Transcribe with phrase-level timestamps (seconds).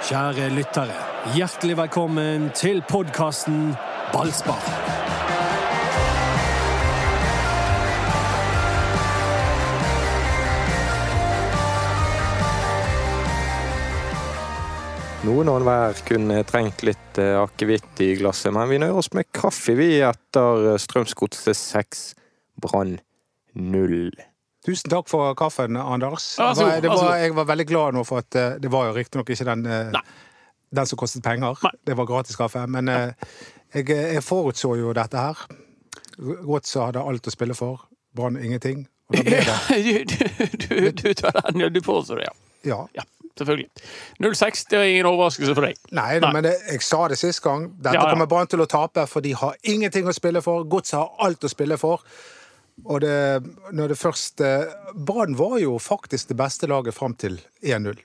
[0.00, 0.94] Kjære lyttere,
[1.36, 3.74] hjertelig velkommen til podkasten
[4.14, 4.62] Ballspar.
[15.28, 19.28] Noen og enhver kunne trengt litt eh, akevitt i glasset, men vi nøyer oss med
[19.36, 22.08] kaffe, vi, etter Strømsgodset 6,
[22.64, 22.96] Brann
[23.52, 24.29] 0.
[24.66, 26.34] Tusen takk for kaffen, Anders.
[26.38, 27.14] Altså, var, god.
[27.22, 30.00] jeg var veldig glad nå for at eh, det var jo riktignok ikke den, eh,
[30.76, 31.56] den som kostet penger.
[31.64, 31.72] Nei.
[31.88, 32.66] Det var gratis kaffe.
[32.68, 33.12] Men eh,
[33.74, 35.40] jeg, jeg forutså jo dette her.
[36.44, 37.86] Godset hadde alt å spille for.
[38.16, 38.84] Brann ingenting.
[39.10, 41.70] Og da ble det du, du, du, du tar den, ja.
[41.72, 42.36] Du påstår det, ja.
[42.74, 42.80] Ja.
[43.00, 43.06] ja.
[43.38, 43.70] Selvfølgelig.
[44.36, 45.78] 06, det er ingen overraskelse for deg.
[45.96, 46.32] Nei, Nei.
[46.36, 47.70] men det, jeg sa det sist gang.
[47.78, 48.10] Dette Ja, ja.
[48.12, 50.66] kommer Brann til å tape, for de har ingenting å spille for.
[50.68, 52.04] Godset har alt å spille for.
[52.84, 54.64] Og det, når det først eh,
[55.06, 57.98] Brann var jo faktisk det beste laget fram til 1-0.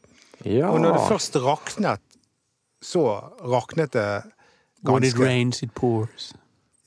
[0.46, 2.02] Ja, Og når det først raknet,
[2.84, 3.05] så
[3.41, 4.24] raknet det
[4.86, 6.34] When it ganske rains, it pours.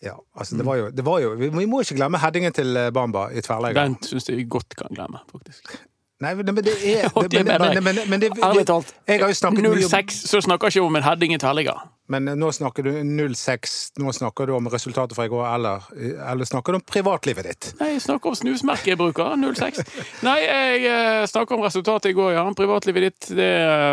[0.03, 2.77] ja, altså det var jo, det var jo Vi vi må ikke glemme headingen til
[2.77, 3.83] eh, Bamba i tverrlegger.
[3.83, 5.79] Den syns jeg vi godt kan glemme, faktisk.
[6.21, 7.83] Nei, men men det er det men, mener men, jeg.
[7.83, 8.95] men, men det, Ærlig talt.
[9.09, 11.83] Jeg har jo snakket mye om 06, så snakker ikke om en heading i tverrligger.
[12.09, 12.93] Men nå snakker du
[13.37, 15.89] 06, nå snakker du om resultatet fra i går, eller,
[16.33, 17.67] eller snakker du om privatlivet ditt?
[17.83, 19.35] Nei, jeg snakker om snusmerket jeg bruker.
[19.37, 19.83] 06.
[20.25, 22.47] Nei, jeg eh, snakker om resultatet i går, ja.
[22.57, 23.51] Privatlivet ditt, det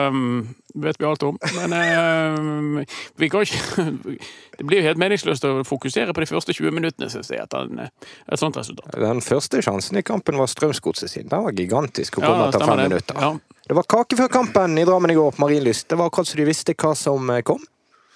[0.08, 0.46] um,
[0.80, 1.40] vet vi alt om.
[1.58, 1.76] Men
[2.40, 2.80] um,
[3.20, 3.88] vi kan ikke
[4.56, 7.68] Det blir jo helt meningsløst å fokusere på de første 20 minuttene, syns jeg, etter
[7.68, 8.96] en, et sånt resultat.
[8.96, 11.28] Den første sjansen i kampen var Strømsgodset sin.
[11.28, 12.88] Den var gigantisk å komme etter fem det.
[12.88, 13.20] minutter.
[13.20, 13.34] Ja.
[13.68, 15.90] Det var kake før kampen i Drammen i går på Marienlyst.
[15.90, 17.60] Det var akkurat så de visste hva som eh, kom.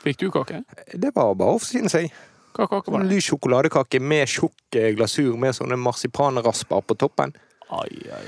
[0.04, 0.64] Fikk du kake?
[0.94, 2.10] Det var bare forsyne seg.
[2.56, 3.16] Hva kake var En det?
[3.18, 7.36] lys sjokoladekake med tjukk eh, glasur med sånne marsipanrasper på toppen.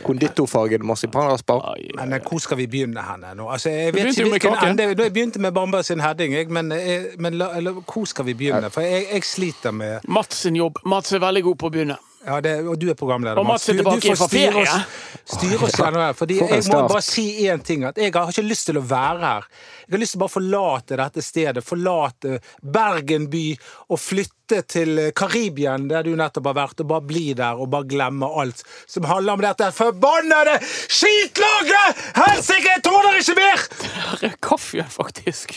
[0.06, 1.62] Konditorfargede marsipanrasper.
[1.98, 3.48] Men eh, hvor skal vi begynne hen nå?
[3.50, 6.72] Altså, jeg vet ikke hvilken ende Da jeg begynte med Bamba sin heading, jeg, men,
[6.72, 8.70] jeg, men la, eller, hvor skal vi begynne?
[8.70, 10.78] For jeg, jeg sliter med Mats sin jobb.
[10.86, 11.98] Mats er veldig god på å begynne.
[12.26, 13.38] Ja, det, Og du er programleder.
[13.42, 14.62] Og Mats er Du- du tilbake får fra styre ferie.
[14.64, 16.14] oss- Styre oss gjennom her.
[16.14, 17.84] Fordi For jeg må bare si én ting.
[17.86, 19.44] At jeg har ikke lyst til å være her.
[19.88, 21.64] Jeg har lyst til å bare forlate dette stedet.
[21.64, 23.58] Forlate Bergen by
[23.90, 27.70] og flytte til Karibia, Karibien, der du nettopp har vært, og bare bli der og
[27.72, 30.58] bare glemme alt som handler om dette forbannede
[30.92, 31.96] skitlaget!
[32.16, 34.36] Helsike, jeg tåler ikke mer!
[34.42, 35.56] Kaffe, er faktisk.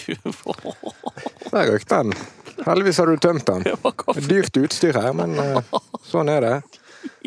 [1.50, 2.12] Der røk den.
[2.62, 3.66] Heldigvis har du tømt den.
[4.30, 5.76] Dyrt utstyr her, men eh,
[6.06, 6.56] sånn er det.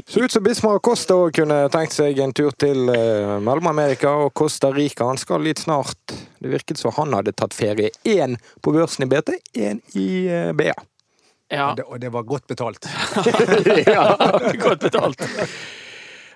[0.08, 4.34] Så ut som Bismar Costa òg kunne tenkt seg en tur til eh, Mellom-Amerika og
[4.38, 5.06] Costa Rica.
[5.10, 6.16] Han skal litt snart.
[6.40, 7.92] Det virket som han hadde tatt ferie.
[8.08, 10.76] Én på børsen i BT, én i eh, BA.
[11.50, 11.72] Ja.
[11.72, 12.88] Og det, og det var godt betalt.
[13.88, 14.08] ja,
[14.60, 15.22] godt betalt.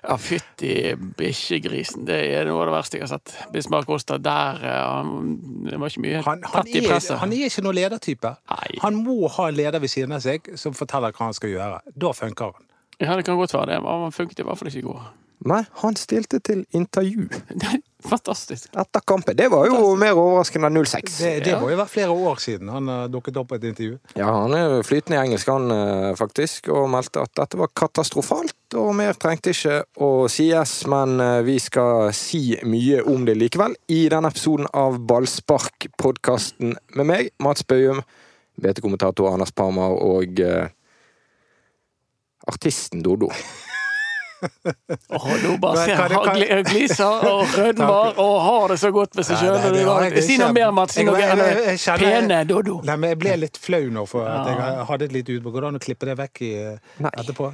[0.02, 2.04] Ja, fytti bikkjegrisen.
[2.08, 3.34] Det er noe av det verste jeg har sett.
[3.54, 5.38] Bismarck Costa der eh, han-
[5.70, 7.18] Det var ikke mye Han, han, i presset.
[7.18, 8.36] han er ikke noen ledertype.
[8.50, 8.78] Nei.
[8.82, 11.80] Han må ha en leder ved siden av seg som forteller hva han skal gjøre.
[11.96, 12.68] Da funker han.
[13.00, 13.82] Ja, det kan godt være det.
[13.82, 15.02] Han funket i hvert fall ikke i går.
[15.44, 18.68] Nei, han stilte til intervju er Fantastisk.
[18.78, 19.34] etter kampen.
[19.36, 21.18] Det var jo mer overraskende enn 06.
[21.18, 21.58] Det, det Ja.
[21.58, 23.98] må jo være flere år siden han har dukket opp på et intervju.
[24.16, 28.54] Ja, han er flytende i engelsk, han eh, faktisk, og meldte at dette var katastrofalt.
[28.78, 33.74] Og mer trengte ikke å sies, men eh, vi skal si mye om det likevel
[33.92, 38.00] i denne episoden av Ballspark-podkasten med meg, Mats Bøhum,
[38.62, 40.66] BT-kommentator Anders Parmar og uh,
[42.48, 43.28] artisten Dodo.
[44.42, 49.14] Oh, nå bare ser det- han kan- gliser og rødmer og har det så godt
[49.14, 50.16] med seg sjøl.
[50.26, 50.96] Si noe mer, Mats.
[50.98, 52.80] Si noe jeg kjenner- pene Dodo.
[52.88, 54.56] Nei, men Jeg ble litt flau nå for at Ja.
[54.72, 55.54] jeg hadde et lite utbrudd.
[55.54, 57.52] Går det an å klippe det vekk i, eh, etterpå?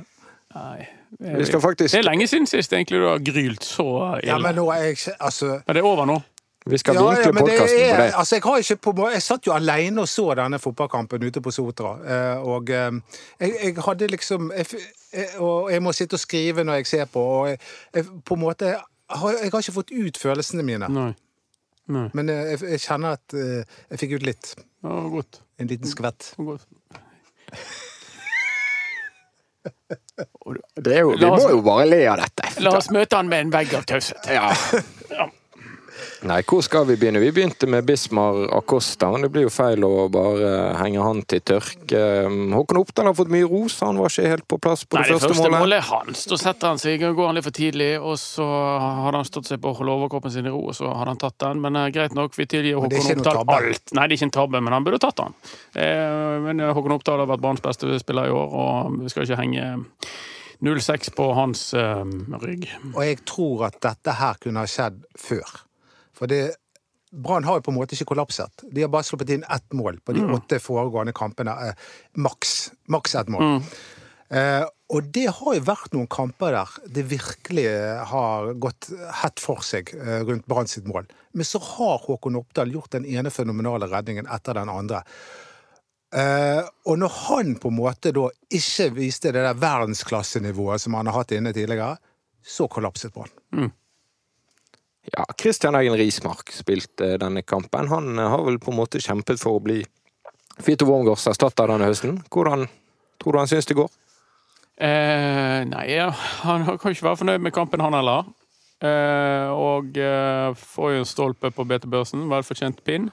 [0.57, 0.89] Nei.
[1.19, 3.85] Vi skal faktisk, Det er lenge siden sist egentlig du har grylt så
[4.19, 4.27] ille.
[4.29, 6.19] Ja, men nå er jeg Altså Men det er over nå.
[6.69, 8.13] vi skal Ja, ja, vinkle men podkasten på det.
[8.21, 11.51] altså jeg, har ikke på, jeg satt jo alene og så denne fotballkampen ute på
[11.51, 11.95] Sotra.
[12.05, 12.91] eh, Og eh,
[13.41, 14.67] jeg, jeg hadde liksom jeg,
[15.39, 17.59] Og jeg må sitte og skrive når jeg ser på, og jeg,
[17.95, 18.77] jeg, på en måte jeg
[19.17, 20.89] har, jeg har ikke fått ut følelsene mine.
[20.93, 21.13] Nei.
[21.89, 22.11] Nei.
[22.13, 24.51] Men eh, jeg, jeg kjenner at eh, jeg fikk ut litt.
[24.85, 25.41] Ja, godt.
[25.59, 26.35] En liten skvett.
[26.37, 26.67] Godt.
[30.19, 32.49] det er jo, vi må jo bare le av dette.
[32.65, 34.31] La oss møte han med en vegg av taushet.
[34.33, 34.51] Ja.
[36.27, 37.21] Nei, hvor skal vi begynne?
[37.23, 39.07] Vi begynte med Bismar Acosta.
[39.13, 42.01] men Det blir jo feil å bare henge han til tørke.
[42.57, 43.77] Håkon Oppdal har fått mye ros.
[43.87, 45.63] Han var ikke helt på plass på Nei, det det første første målet.
[45.63, 46.25] målet er hans.
[46.27, 48.47] Da setter han seg, går han litt for tidlig, og så
[49.05, 51.23] hadde han stått seg på å holde overkroppen sin i ro, og så hadde han
[51.23, 51.63] tatt den.
[51.63, 53.95] Men eh, greit nok, vi tilgir Håkon Oppdal alt.
[53.95, 55.39] Nei, det er ikke en tabbe, men han burde tatt den.
[55.79, 59.23] Eh, men eh, Håkon Oppdal har vært banens beste spiller i år, og vi skal
[59.29, 59.71] ikke henge
[60.67, 62.05] 0-6 på hans eh,
[62.43, 62.67] rygg.
[62.97, 65.63] Og jeg tror at dette her kunne ha skjedd før.
[66.19, 66.43] For det
[67.09, 68.65] Brann har jo på en måte ikke kollapset.
[68.69, 71.55] De har bare sluppet inn ett mål på de åtte foregående kampene.
[71.71, 71.87] Eh,
[72.21, 72.73] maks.
[72.93, 73.63] Maks ett mål.
[74.29, 77.65] Eh, og det har jo vært noen kamper der det virkelig
[78.11, 78.91] har gått
[79.23, 81.09] hett for seg eh, rundt Brann sitt mål.
[81.33, 85.03] Men så har Håkon Oppdal gjort den ene fenomenale redningen etter den andre.
[86.13, 91.09] Eh, og når han på en måte da ikke viste det der verdensklassenivået som han
[91.09, 91.97] har hatt inne tidligere,
[92.45, 93.33] så kollapset Brann.
[95.13, 97.89] Ja, Christian Eggen Rismark spilte denne kampen.
[97.89, 99.81] Han eh, har vel på en måte kjempet for å bli
[100.65, 102.19] Fito Wormgårds erstatter denne høsten.
[102.35, 102.67] Hvordan
[103.23, 103.89] tror du han syns det går?
[104.79, 105.87] Eh, nei,
[106.45, 108.29] han kan ikke være fornøyd med kampen, han heller.
[108.79, 112.29] Eh, og eh, får jo en stolpe på BT-børsen.
[112.31, 113.09] Velfortjent pinn.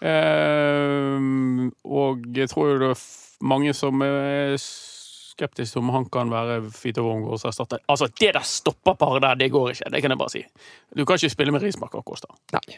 [0.00, 1.16] Eh,
[1.84, 3.06] og jeg tror jo det er
[3.40, 4.56] mange som er
[5.40, 7.80] skeptiske til om han kan være Fito Wormgårds erstatter.
[7.90, 9.90] Altså, det der stopperparet der, det går ikke.
[9.96, 10.42] Det kan jeg bare si.
[10.96, 12.30] Du kan ikke spille med Rismark og Kosta.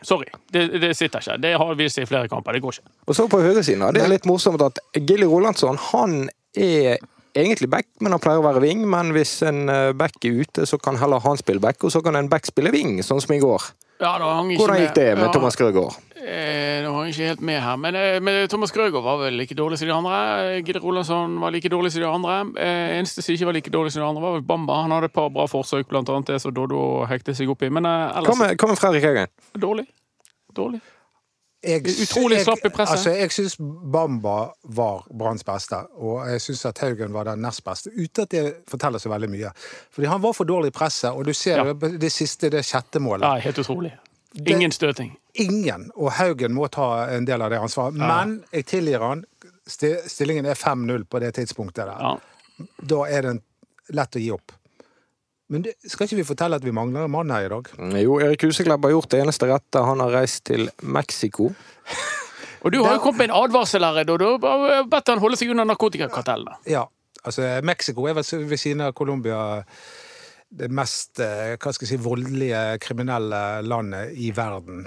[0.06, 0.30] Sorry.
[0.52, 1.38] Det, det sitter ikke.
[1.42, 2.56] Det har vist seg i flere kamper.
[2.56, 2.92] Det går ikke.
[3.06, 3.84] Og så på høyresiden.
[3.96, 7.02] Det er litt morsomt at Gilly Rolandsson, han er
[7.36, 8.84] egentlig back, men han pleier å være wing.
[8.88, 12.02] Men hvis en eh, back er ute, så kan heller han spille back, og så
[12.04, 13.70] kan en back spille wing, sånn som i går.
[14.02, 15.32] Ja, da hang ikke Hvordan gikk det med Ja.
[15.32, 15.98] Thomas Grøgaard?
[16.22, 19.34] Eh, nå har jeg ikke helt med her, men, eh, men Thomas Grøgaard var vel
[19.40, 20.62] like dårlig som de andre.
[20.62, 22.36] Gidde Rolandsson var like dårlig som de andre.
[22.62, 24.82] Eh, eneste som ikke var like dårlig som de andre, var vel Bamba.
[24.84, 27.70] Han hadde et par bra forsøk, blant annet det som Doddo hektet seg opp i.
[27.74, 29.32] Men eh, Hva ellers med, hva med Fredrik Haugen?
[29.58, 29.86] dårlig.
[30.54, 30.80] Dårlig.
[31.62, 32.96] Jeg, Utrolig slapp i presset.
[32.96, 37.62] Altså, jeg syns Bamba var Branns beste, og jeg syns at Haugen var den nest
[37.64, 37.90] beste.
[37.94, 39.52] Uten at det forteller så veldig mye.
[39.94, 41.64] Fordi han var for dårlig i presset, og du ser Ja.
[41.70, 43.22] jo det siste, det sjette målet.
[43.22, 43.92] Ja, helt utrolig.
[44.34, 45.12] Ingen støting.
[45.34, 47.96] Ingen, og Haugen må ta en del av det ansvaret.
[48.00, 49.24] Men jeg tilgir han.
[49.68, 52.00] Stillingen er 5-0 på det tidspunktet der.
[52.00, 52.66] Ja.
[52.92, 53.36] Da er det
[53.96, 54.54] lett å gi opp.
[55.52, 57.68] Men det, skal ikke vi fortelle at vi mangler en mann her i dag?
[58.00, 59.82] Jo, Erik Huseklepp har gjort det eneste rette.
[59.84, 61.50] Han har reist til Mexico.
[62.62, 64.36] Og du har jo kommet med en advarsel her, Doddo.
[64.40, 66.56] Bare Bedt han holde seg unna narkotikakartellene.
[66.70, 66.86] Ja.
[67.22, 69.42] Altså, Mexico er vel ved siden av Colombia
[70.58, 74.84] det mest eh, hva skal jeg si, voldelige kriminelle landet i verden.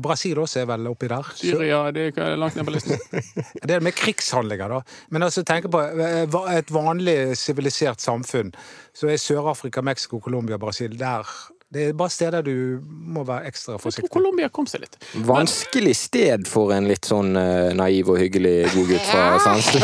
[0.00, 1.26] Brasil også er vel oppi der.
[1.36, 3.00] Syria det er langt ned på listen.
[3.68, 4.80] Det er med krigshandlinger, da.
[5.10, 8.54] Men altså, tenk på eh, et vanlig sivilisert samfunn,
[8.94, 11.28] så er Sør-Afrika, Mexico, Colombia, Brasil der
[11.72, 14.04] Det er bare steder du må være ekstra forsiktig.
[14.04, 14.20] Jeg tror.
[14.20, 14.96] Colombia kom seg litt.
[15.24, 19.80] Vanskelig sted for en litt sånn uh, naiv og hyggelig god gutt fra Sandsli.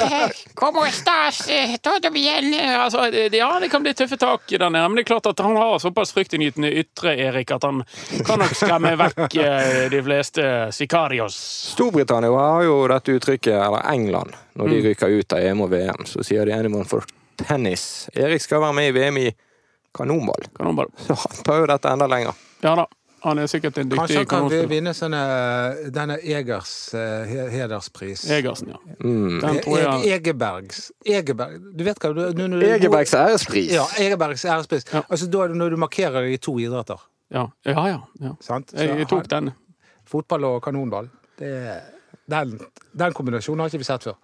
[0.60, 1.46] ¿Cómo estás?
[1.48, 2.52] Eh, Todo bien?
[2.76, 5.56] Altså, ja, det kan bli tøffe tak der nede, men det er klart at han
[5.56, 7.80] har såpass fryktinngytende ytre, Erik, at han
[8.26, 10.44] kan nok skremme vekk eh, de fleste
[10.76, 11.38] sicarios.
[11.72, 16.04] Storbritannia har jo dette uttrykket, eller England, når de ryker ut av EM og VM,
[16.12, 17.08] så sier de 'anyone for
[17.40, 18.10] tennis'.
[18.12, 19.26] Erik skal være med i VM i
[19.94, 20.90] kanonball, Kanonball.
[21.06, 22.34] så han tar jo dette enda lenger.
[22.64, 22.86] Ja da.
[23.22, 25.18] Han er sikkert en Kanskje dyktig han kan vi- vinne sånne,
[25.94, 28.24] denne Egers eh, he- hederspris.
[28.34, 28.80] Egersen, ja.
[28.98, 29.36] Mm.
[29.44, 33.70] Den tror jeg Egebergs Egeberg Du vet hva du, du, du, Egebergs ærespris.
[33.76, 34.88] Ja, Egebergs ærespris.
[34.90, 35.04] Ja.
[35.08, 36.98] Altså da, når du markerer det i to idretter.
[37.30, 37.86] Ja, ja.
[37.92, 38.32] ja, ja.
[38.42, 38.74] Sant?
[38.74, 39.52] Så Jeg, jeg tok den.
[40.10, 41.06] Fotball og kanonball.
[41.38, 41.52] Det,
[42.26, 42.58] den,
[43.04, 44.18] den kombinasjonen har ikke vi sett før.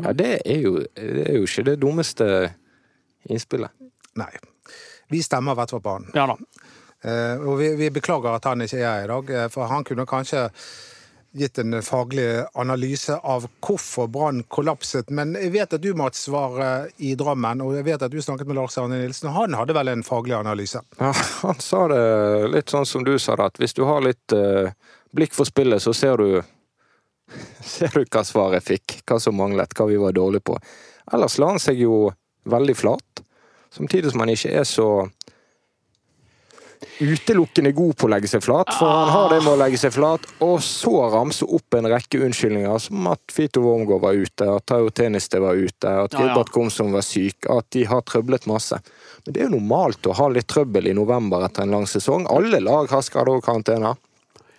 [0.00, 2.26] Ja, det er jo, det er jo ikke det dummeste
[3.28, 3.70] innspillet.
[4.16, 4.32] Nei.
[5.10, 6.06] Vi stemmer i hvert fall på han.
[6.14, 6.38] Ja da.
[7.02, 9.86] Eh, og vi, vi beklager at han ikke er her i dag, eh, for han
[9.88, 10.48] kunne kanskje
[11.32, 15.10] gitt en faglig analyse av hvorfor Brann kollapset.
[15.14, 18.18] Men jeg vet at du, Mats, var eh, i Drammen, og jeg vet at du
[18.22, 20.82] snakket med Lars Arne Nilsen, og han hadde vel en faglig analyse?
[20.98, 21.12] Ja,
[21.44, 22.02] han sa det
[22.50, 24.72] litt sånn som du sa det, at hvis du har litt eh,
[25.14, 26.40] blikk for spillet, så ser du
[27.62, 30.56] Ser du hva svaret fikk, hva som manglet, hva vi var dårlige på.
[31.14, 32.08] Ellers la han seg jo
[32.50, 33.06] veldig flat,
[33.74, 34.90] samtidig som han ikke er så
[37.00, 39.92] utelukkende god på å legge seg flat, for han har det med å legge seg
[39.92, 44.66] flat, og så ramse opp en rekke unnskyldninger, som at Fito Wormgård var ute, at
[44.68, 46.16] Tayo Teniste var ute, at.
[46.16, 48.80] Gilbert Komsom var syk, at de har trøblet masse.
[49.24, 52.26] Men det er jo normalt å ha litt trøbbel i november etter en lang sesong.
[52.32, 53.94] Alle lag har skader og karantene.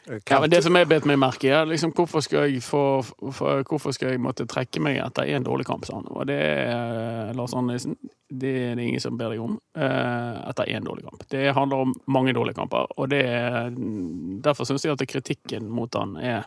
[0.10, 3.04] Ja, men det som jeg bet meg merke i, er liksom hvorfor skal jeg få
[3.06, 6.08] for, Hvorfor skal jeg måtte trekke meg etter én dårlig kamp, Sånn?
[6.10, 7.96] Og det er Lars Arne Nilsen.
[8.32, 11.26] Det er det ingen som ber deg om eh, etter én dårlig kamp.
[11.32, 13.74] Det handler om mange dårlige kamper, og det er,
[14.46, 16.46] derfor syns jeg at kritikken mot han er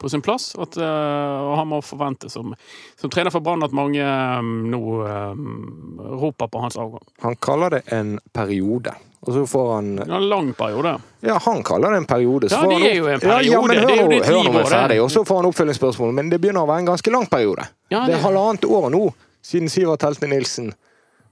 [0.00, 0.54] på sin plass.
[0.56, 2.54] At, eh, og han må forvente, som,
[2.96, 4.40] som trener for Brann, at mange eh,
[4.72, 7.04] nå um, roper på hans avgang.
[7.26, 8.96] Han kaller det en periode.
[9.26, 10.94] Og så får han en lang periode.
[11.26, 12.48] Ja, han kaller det en periode.
[12.54, 13.44] Ja, det er jo en periode.
[13.44, 15.42] Ja, ja, men hør Det er jo ditt hør liv er ferdig, Og så får
[15.42, 17.66] han oppfølgingsspørsmål, men det begynner å være en ganske lang periode.
[17.90, 19.08] Ja, det det- er halvannet år nå
[19.42, 20.72] siden Sivert Helte Nilsen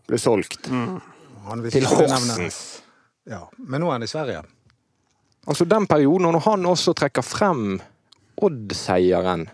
[0.06, 2.60] ble solgt Han vil til Horsens.
[3.26, 4.40] Ja, men nå er han i Sverige.
[5.46, 7.78] Altså den perioden, og når han også trekker frem
[8.36, 9.46] Odd-seieren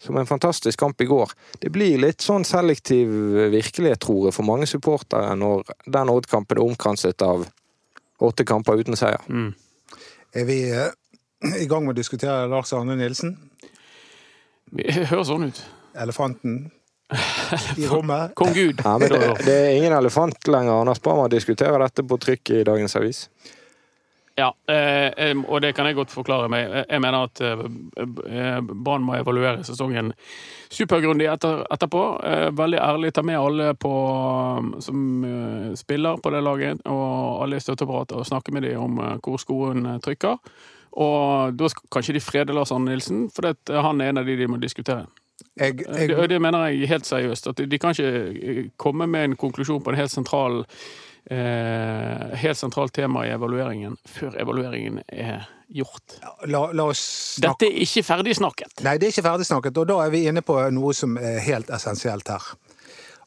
[0.00, 1.32] som en fantastisk kamp i går.
[1.60, 3.10] Det blir litt sånn selektiv
[3.52, 7.44] virkelighet, tror jeg, for mange supportere når den Odd-kampen er omkranset av
[8.20, 9.20] åtte kamper uten seier.
[9.28, 9.52] Mm.
[10.36, 10.92] Er vi eh,
[11.60, 13.34] i gang med å diskutere Lars Arne Nilsen?
[14.70, 15.62] Det høres sånn ut.
[16.00, 16.62] Elefanten
[17.76, 18.34] i rommet?
[18.40, 18.80] Kong Gud.
[18.84, 20.80] Ja, men det, det er ingen elefant lenger.
[20.82, 23.24] Anders Barmer diskuterer dette på trykk i dagens avis.
[24.38, 26.70] Ja, eh, og det kan jeg godt forklare meg.
[26.70, 30.12] Eh, Jeg mener at eh, Brann må evaluere sesongen
[30.72, 32.04] supergrundig etter, etterpå.
[32.24, 33.92] Eh, Veldig ærlig ta med alle på,
[34.80, 39.02] som eh, spiller på det laget, og alle i støtteapparatet, og snakke med dem om
[39.20, 40.38] hvor skoen trykker.
[41.00, 44.30] Og da skal kanskje de frede Lars Arne Nilsen, for det, han er en av
[44.30, 45.04] de de må diskutere.
[45.56, 47.52] Jeg, Det, jeg, det mener jeg helt seriøst.
[47.52, 50.64] At de, kan ikke eh, komme med en konklusjon på en helt sentral
[51.30, 56.18] eh, helt sentralt tema i evalueringen før evalueringen er gjort.
[56.50, 58.82] la, la Dette er ikke ferdigsnakket.
[58.86, 61.70] Nei, det er ikke ferdigsnakket, og da er vi inne på noe som er helt
[61.70, 62.52] essensielt her.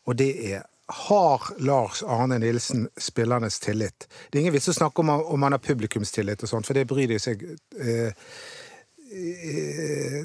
[0.04, 4.08] Og det er har Lars Arne Nilsen spillernes tillit?
[4.30, 6.84] Det er ingen vits å snakke om om han har publikumstillit og sånt, for det
[6.90, 7.46] bryr de seg
[7.80, 8.12] eh,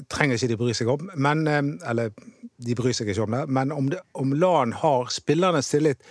[0.09, 2.11] Trenger ikke de bry seg om, men eh, Eller
[2.59, 6.01] de bryr seg ikke om det, men om, det, om LAN har spillernes tillit,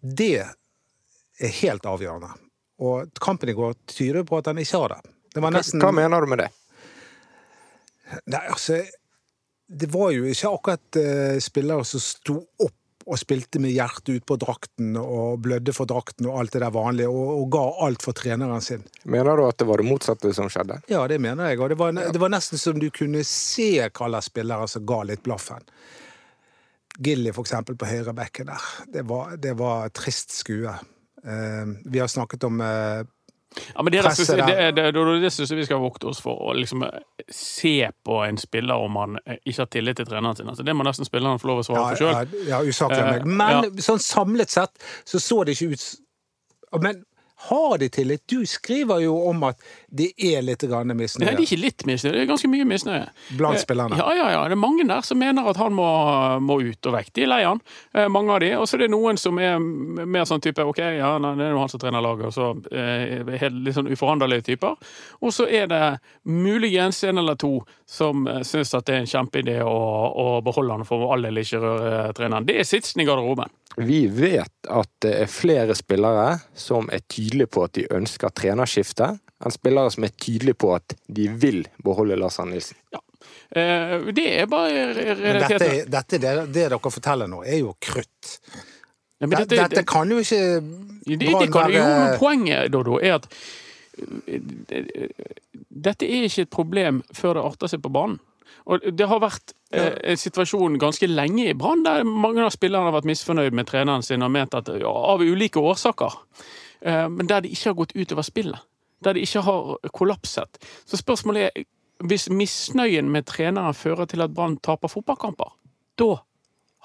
[0.00, 2.30] det er helt avgjørende.
[2.86, 5.00] Og kampen i går tyder på at han ikke har det.
[5.34, 6.48] Det var Hva, hva mener du med det?
[8.30, 8.80] Nei, altså
[9.70, 12.79] Det var jo ikke akkurat uh, spillere som sto opp
[13.10, 16.74] og spilte med hjertet ut på drakten og blødde for drakten og alt det der
[16.74, 18.84] vanlige, og, og ga alt for treneren sin.
[19.02, 20.78] Mener du at det var det motsatte som skjedde?
[20.92, 21.58] Ja, det mener jeg.
[21.60, 25.02] Og det var, det var nesten som du kunne se hva slags spillere som ga
[25.10, 25.66] litt blaffen.
[27.00, 28.70] Gilly, for eksempel, på høyrebekken der.
[28.94, 30.74] Det var, det var trist skue.
[31.20, 33.02] Uh, vi har snakket om eh,
[33.74, 36.38] Ja, men det, det, det, det, det, det syns jeg vi skal vokte oss for.
[36.38, 40.38] Å liksom eh, se på en spiller om han eh, ikke har tillit til treneren
[40.38, 40.50] sin.
[40.52, 42.36] Altså, det må nesten spilleren få lov å svare for sjøl.
[42.46, 43.24] Ja, ja, usaklig av meg.
[43.26, 45.88] Eh, Men sånn samlet sett så så det ikke ut
[46.80, 47.02] Men
[47.48, 48.22] har de tillit?
[48.28, 51.24] Du skriver jo om at det er litt misnøye.
[51.24, 53.06] Nei, det er ikke litt misnøye, det er ganske mye misnøye.
[53.38, 53.96] blant Eh, spillerne.
[53.96, 54.42] Ja, ja, ja.
[54.44, 55.86] Det er mange der som mener at han må,
[56.44, 57.12] må ut og vekk.
[57.16, 57.62] De er lei han,
[57.94, 58.52] eh, mange av de.
[58.58, 61.54] Og så er det noen som er mer sånn type OK, ja, nei, det er
[61.54, 64.76] jo han som trener laget, og så eh, helt, litt sånn uforanderlige typer.
[65.24, 65.84] Og så er det
[66.28, 69.78] muligens en eller to som eh, syns at det er en kjempeidé å,
[70.12, 72.46] å beholde han for all del ikke røre treneren.
[72.48, 73.48] Det er sitsen i garderoben.
[73.76, 79.12] Vi vet at det er flere spillere som er tydelige på at de ønsker trenerskifte,
[79.40, 82.76] enn spillere som er tydelige på at de vil beholde Lars Arne Nilsen.
[83.50, 85.58] Eh, det er bare realiteten.
[85.58, 88.36] Dette, dette det, det dere forteller nå, er jo krutt.
[89.20, 90.62] Ja, men Dette, dette kan jo ikke
[91.04, 93.26] Det, det kan, jo, men poenget, Dodo, er at
[95.68, 98.18] dette er ikke et problem før det arter seg på banen.
[98.70, 102.90] Og det har vært eh, en situasjon ganske lenge i Brann der mange av spillerne
[102.90, 106.44] har vært misfornøyd med treneren sin og ment at ja, av ulike årsaker, eh,
[106.86, 108.58] men der de ikke har gått utover spillet.
[109.04, 110.58] Der de ikke har kollapset.
[110.86, 111.64] Så spørsmålet er
[112.04, 115.56] hvis misnøyen med treneren fører til at Brann taper fotballkamper,
[116.00, 116.14] da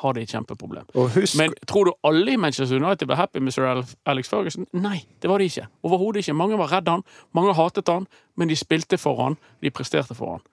[0.04, 0.90] har de et kjempeproblem.
[0.94, 4.68] Husk, Men tror du alle i Manchester United var happy med sir Alex Ferguson?
[4.74, 5.68] Nei, det var de ikke.
[5.88, 6.34] Overhodet ikke.
[6.36, 10.36] Mange var redd han, mange hatet han, men de spilte for han, de presterte for
[10.36, 10.44] han.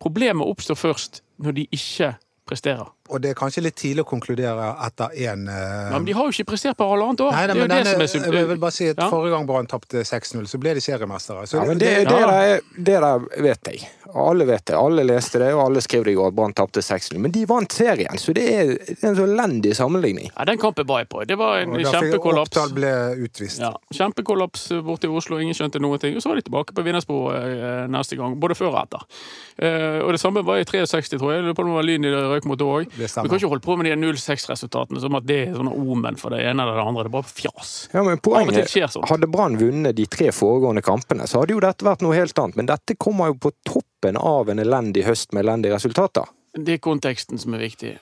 [0.00, 2.14] Problemet oppstår først når de ikke
[2.46, 2.94] presterer.
[3.12, 6.32] Og det er kanskje litt tidlig å konkludere etter én Ja, men de har jo
[6.34, 7.32] ikke prestert på halvannet år.
[7.36, 9.08] Nei, nei, det er jo men det som er jeg vil bare si at Ja.
[9.12, 11.46] Forrige gang Brann tapte 6-0, så ble de seriemestere.
[11.46, 12.60] Så ja, men det, det, Ja.
[12.76, 13.88] det der vet jeg.
[14.14, 14.74] Alle vet det.
[14.76, 17.18] Alle leste det, og alle skrev det i går Brann tapte 6-0.
[17.22, 18.72] Men de vant serien, så det er
[19.08, 20.28] en så elendig sammenligning.
[20.36, 21.22] Ja, den kampen var jeg på.
[21.28, 22.50] Det var en da kjempekollaps.
[22.52, 22.92] Oppdal ble
[23.24, 23.62] utvist.
[23.62, 26.16] Ja, kjempekollaps borte i Oslo, ingen skjønte noen ting.
[26.18, 29.06] Og så var de tilbake på vinnersporet eh, neste gang, både før og etter.
[29.62, 31.40] Eh, og det samme var i 63, tror jeg.
[31.40, 32.98] Jeg lurer på om det var Lyn i det røyk mot det òg.
[33.02, 36.18] Det Vi kan ikke holde på med de 0-6-resultatene som at det er sånne omen
[36.20, 37.06] for det ene eller det andre.
[37.06, 37.72] Det er bare fjas.
[37.92, 39.08] Ja, men poenget, skjer sånt.
[39.10, 42.60] Hadde Brann vunnet de tre foregående kampene, så hadde jo dette vært noe helt annet.
[42.60, 46.30] Men dette kommer jo på toppen av en elendig høst med elendige resultater.
[46.52, 47.96] Det er konteksten som er viktig.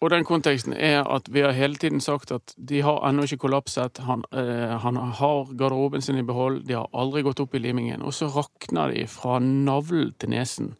[0.00, 3.42] Og den konteksten er at vi har hele tiden sagt at de har ennå ikke
[3.42, 4.00] kollapset.
[4.06, 6.62] Han, eh, han har garderoben sin i behold.
[6.64, 8.00] De har aldri gått opp i limingen.
[8.00, 10.72] Og så rakner de fra navlen til nesen.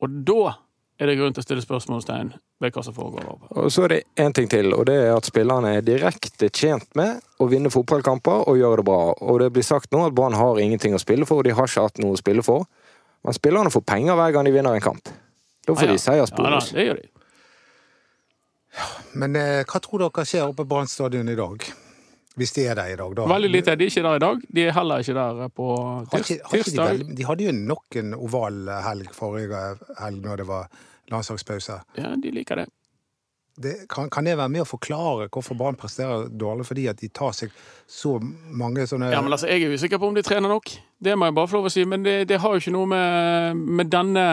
[0.00, 0.54] Og da
[1.04, 2.32] er det grunn til å stille spørsmålstegn
[2.64, 3.26] ved hva som foregår.
[3.60, 6.88] Og så er det én ting til, og det er at spillerne er direkte tjent
[6.98, 9.02] med å vinne fotballkamper og gjøre det bra.
[9.20, 11.70] Og det blir sagt nå at Brann har ingenting å spille for, og de har
[11.70, 12.66] ikke hatt noe å spille for.
[13.24, 15.12] Men spillerne får penger hver gang de vinner en kamp.
[15.64, 15.96] Da får ah, ja.
[15.96, 16.72] de seiersbonus.
[16.72, 17.10] Ja, da, det gjør de.
[19.14, 21.64] Men eh, hva tror dere skjer oppe på Brann stadion i dag?
[22.34, 23.26] Hvis de er der i dag, da.
[23.30, 23.76] Veldig lite.
[23.78, 24.40] De er ikke der i dag.
[24.56, 27.04] De er heller ikke der på Har ikke, har ikke de, tirsdag.
[27.16, 28.58] de hadde jo nok en oval
[28.88, 29.60] helg forrige
[30.00, 30.66] helg når det var
[31.12, 31.80] landslagspause.
[31.98, 32.70] Ja, de liker det.
[33.56, 36.66] Det, kan, kan det være med å forklare hvorfor Brann presterer dårlig?
[36.66, 37.54] Fordi at de tar seg
[37.86, 38.16] så
[38.50, 40.72] mange sånne Ja, men altså, Jeg er usikker på om de trener nok.
[40.98, 41.84] Det må jeg bare få lov å si.
[41.86, 44.26] Men det, det har jo ikke noe med, med denne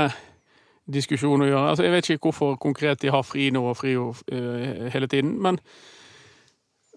[0.90, 1.66] diskusjonen å gjøre.
[1.70, 5.36] Altså, Jeg vet ikke hvorfor konkret de har fri nå og fri uh, hele tiden.
[5.38, 5.62] Men,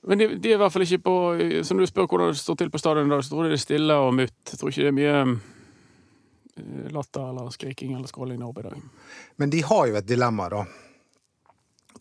[0.08, 1.16] men de, de er i hvert fall ikke på
[1.64, 3.52] Så når du spør hvordan det står til på stadion i dag, så tror jeg
[3.52, 4.38] det er stille og mutt.
[4.48, 5.36] Jeg tror ikke det er mye eh,
[6.94, 8.82] latter eller skriking eller skråling der oppe i dag.
[9.36, 10.64] Men de har jo et dilemma, da.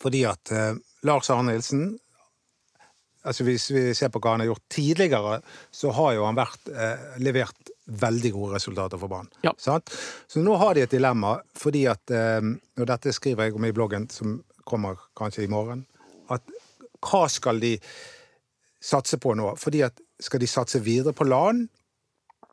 [0.01, 0.73] Fordi at eh,
[1.07, 1.93] Lars Arne Nilsen
[3.23, 5.37] altså Hvis vi ser på hva han har gjort tidligere,
[5.71, 9.29] så har jo han vært, eh, levert veldig gode resultater for Brann.
[9.47, 9.53] Ja.
[9.57, 12.41] Så nå har de et dilemma, fordi at eh,
[12.75, 15.85] Og dette skriver jeg om i bloggen, som kommer kanskje i morgen.
[16.27, 16.43] At
[16.99, 17.77] hva skal de
[18.83, 19.53] satse på nå?
[19.59, 21.69] Fordi at skal de satse videre på LAN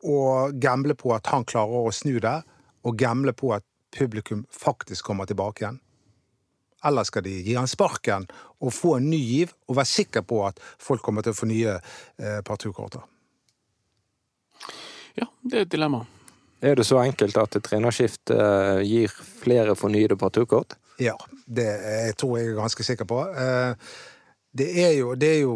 [0.07, 2.41] og gamble på at han klarer å snu det,
[2.87, 3.65] og gamble på at
[3.97, 5.81] publikum faktisk kommer tilbake igjen?
[6.85, 8.25] Eller skal de gi han sparken
[8.61, 11.75] og få en ny giv, og være sikker på at folk kommer til å fornye
[11.77, 13.03] eh, parturkorter?
[15.19, 16.05] Ja, det er et dilemma.
[16.61, 20.77] Er det så enkelt at et trenerskifte eh, gir flere fornyede parturkort?
[21.01, 23.21] Ja, det jeg tror jeg er ganske sikker på.
[23.29, 23.93] Eh,
[24.53, 25.53] Det er jo, det er jo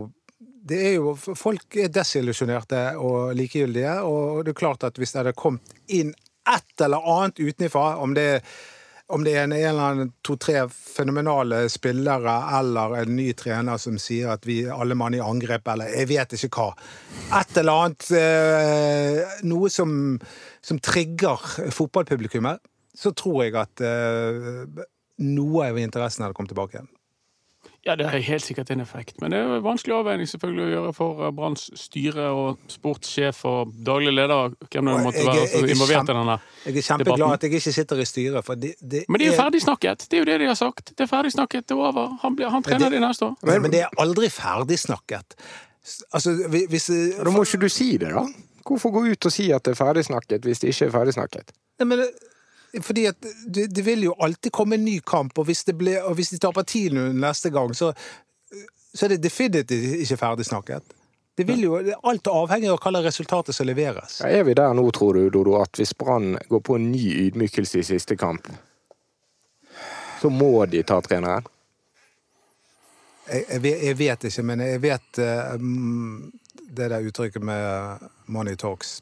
[0.64, 5.20] det er jo, Folk er desillusjonerte og likegyldige, og det er klart at hvis det
[5.22, 8.42] hadde kommet inn et eller annet utenfra, om det,
[9.12, 13.98] om det er en, en eller annen to-tre fenomenale spillere eller en ny trener som
[14.00, 16.70] sier at vi er alle mann i angrep, eller jeg vet ikke hva.
[17.40, 19.94] Et eller annet eh, Noe som,
[20.64, 21.44] som trigger
[21.76, 24.84] fotballpublikummet, så tror jeg at eh,
[25.24, 26.92] noe av interessen hadde kommet tilbake igjen.
[27.84, 29.18] Ja, det er helt sikkert en effekt.
[29.20, 32.62] Men det er jo en vanskelig avveining selvfølgelig å gjøre for eh, Branns styre og
[32.72, 36.36] sportssjef og daglig leder, hvem det måtte være jeg så er involvert kjempe- i denne.
[36.38, 36.64] debatten.
[36.64, 37.34] Jeg er kjempeglad Debatten.
[37.34, 40.06] at jeg ikke sitter i styret, for det, det Men det er jo ferdig snakket!
[40.08, 40.94] Det er jo det de har sagt.
[40.96, 42.16] Det er ferdig snakket, det er over.
[42.24, 43.36] Han, blir, han trener det- de neste år.
[43.42, 45.36] Men, men det er aldri ferdig snakket.
[46.16, 46.86] Altså, hvi- hvis
[47.20, 48.24] Da må ikke du si det, da.
[48.64, 51.52] Hvorfor gå ut og si at det er ferdigsnakket hvis det ikke er ferdigsnakket?
[51.78, 52.14] Nei, men, det-
[52.82, 55.98] fordi at det, det vil jo alltid komme en ny kamp, og hvis, det ble,
[56.02, 57.92] og hvis de taper tiden neste gang, så,
[58.94, 60.94] så er det definitivt ikke ferdigsnakket.
[61.34, 64.20] Det vil jo, alt avhenger av hva slags resultatet som leveres.
[64.22, 67.02] Ja, er vi der nå, tror du, Dodo, at hvis Brann går på en ny
[67.24, 68.46] ydmykelse i siste kamp,
[70.20, 71.48] så må de ta treneren?
[73.26, 75.20] Jeg, jeg, vet, jeg vet ikke, men jeg vet
[75.58, 76.30] mm,
[76.76, 79.00] det der uttrykket med 'money talks'.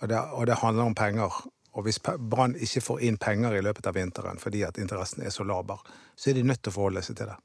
[0.00, 1.32] Og det, og det handler om penger.
[1.76, 5.30] Og hvis Brann ikke får inn penger i løpet av vinteren fordi at interessen er
[5.34, 5.78] så laber,
[6.16, 7.38] så er de nødt til å forholde seg til det.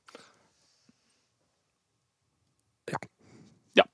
[3.77, 3.85] Ja.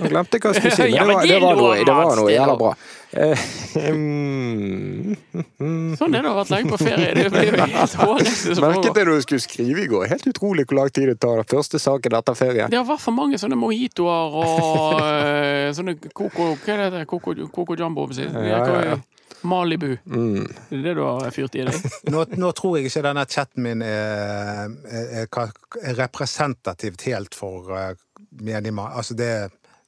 [0.00, 1.94] Nå glemte jeg hva jeg skulle si, men det var, det det var, noe, det
[1.98, 2.72] var noe jævla bra.
[3.12, 3.38] Eh,
[6.00, 7.10] Sånn er det å ha vært lenge på ferie.
[7.18, 10.04] Det blir jo helt hårreisende Merket det du skulle skrive i går?
[10.12, 11.38] Helt utrolig hvor lang tid det tar.
[11.50, 12.64] Første saken etter ferie.
[12.72, 17.06] Det har vært for mange sånne mojitoer og eh, sånne Coco Hva heter det?
[17.10, 18.02] Coco, Coco Jumbo?
[18.16, 18.60] Ja, ja,
[18.92, 18.96] ja.
[19.40, 19.96] Malibu.
[20.04, 20.46] Mm.
[20.68, 21.88] Det er det du har fyrt i deg?
[22.12, 27.94] Nå, nå tror jeg ikke denne chatten min er, er, er, representativt helt for uh,
[28.40, 28.92] menigmann.
[28.92, 29.16] Altså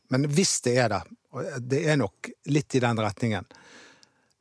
[0.08, 1.02] Men hvis det er det,
[1.34, 3.46] og det er nok litt i den retningen,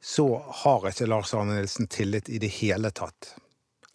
[0.04, 0.28] så
[0.64, 3.36] har ikke Lars Arne Nilsen tillit i det hele tatt.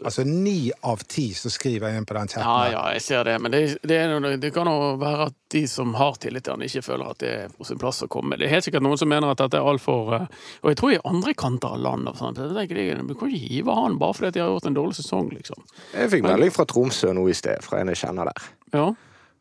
[0.05, 2.47] Altså ni av ti som skriver inn på den chatten.
[2.47, 3.33] Ja, ja, jeg ser det.
[3.43, 6.55] Men det, det, er, noe- det kan jo være at de som har tillit til
[6.55, 8.39] han, ikke føler at det er på sin plass å komme.
[8.39, 10.29] Det er helt sikkert noen som mener at dette er altfor uh,
[10.63, 13.33] Og jeg tror i andre kanter av landet og sånt, jeg tenker, det- Du kan
[13.33, 15.67] ikke hive han bare fordi de har gjort en dårlig sesong, liksom.
[15.97, 18.49] Jeg fikk melding fra Tromsø nå i sted, fra en jeg kjenner der.
[18.79, 18.87] Ja.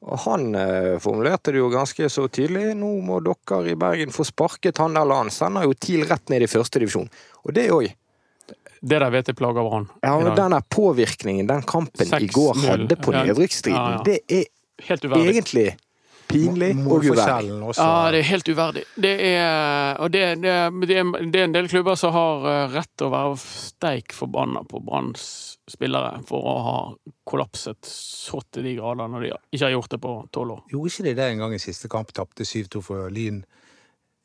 [0.08, 2.74] Og han eh, formulerte det jo ganske så tydelig.
[2.78, 6.42] Nå må dere i Bergen få sparket han der han sender jo TIL rett ned
[6.46, 7.10] i første divisjon.
[7.46, 7.90] Og det òg.
[8.82, 9.90] Det de vet er plaga av han.
[10.06, 14.06] Ja, men den der påvirkningen den kampen i går hadde på nedrykksstriden, Ja, ja.
[14.06, 14.46] det er
[14.88, 15.72] Helt egentlig
[16.28, 17.50] pinlig og uverdig.
[17.78, 18.84] Ja, det er helt uverdig.
[18.96, 22.64] Det er, og det, det, det, er, det er en del klubber som har eh,
[22.76, 25.28] rett til å være steik forbanna på Branns
[25.68, 26.78] spillere for å ha
[27.28, 30.66] kollapset så til de grader når de ikke har gjort det på tolv år.
[30.72, 32.14] Gjorde ikke de det en gang i siste kamp?
[32.16, 33.42] Tapte 7-2 for Lyn.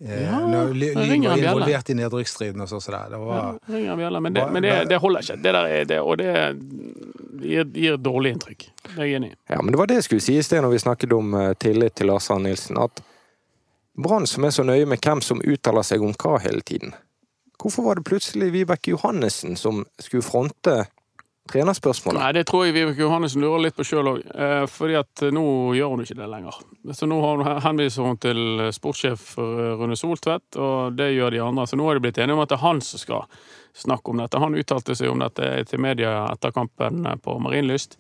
[0.04, 1.52] Eh, Ja, når Ly- det Lyn ringer var en bjelle.
[1.52, 2.80] involvert i nedrykksstriden og sånn.
[2.82, 3.02] Så det.
[3.12, 5.36] Det var, Ja, bjelle, men det, men det, det holder ikke.
[5.42, 6.32] Det der er det, og det
[7.42, 8.66] gir, gir dårlig inntrykk.
[8.82, 9.36] Det er jeg enig i.
[9.50, 11.52] Ja, men det var det jeg skulle si i sted når vi snakket om eh,
[11.54, 12.78] tillit til Lars Arne Nilsen.
[12.82, 13.02] At
[13.96, 16.94] Brann som er så nøye med hvem som uttaler seg om hva hele tiden.
[17.62, 20.86] Hvorfor var det plutselig Vibeke Johannessen som skulle fronte
[21.52, 22.20] trenerspørsmålet?
[22.20, 24.20] Nei, det tror jeg Vibeke Johannessen lurer litt på sjøl òg.
[24.72, 25.44] Fordi at nå
[25.78, 26.58] gjør hun ikke det lenger.
[26.96, 27.20] Så nå
[27.64, 31.66] henviser hun til sportssjef eh, Rune Soltvedt, og det gjør de andre.
[31.70, 33.26] Så nå er de blitt enige om at det er han som skal
[33.76, 34.40] snakke om dette.
[34.42, 37.98] Han uttalte seg om dette til media etter kampen på Marienlyst.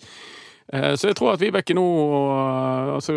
[0.72, 3.14] Eh, Så jeg tror at Vibeke nå eh, altså,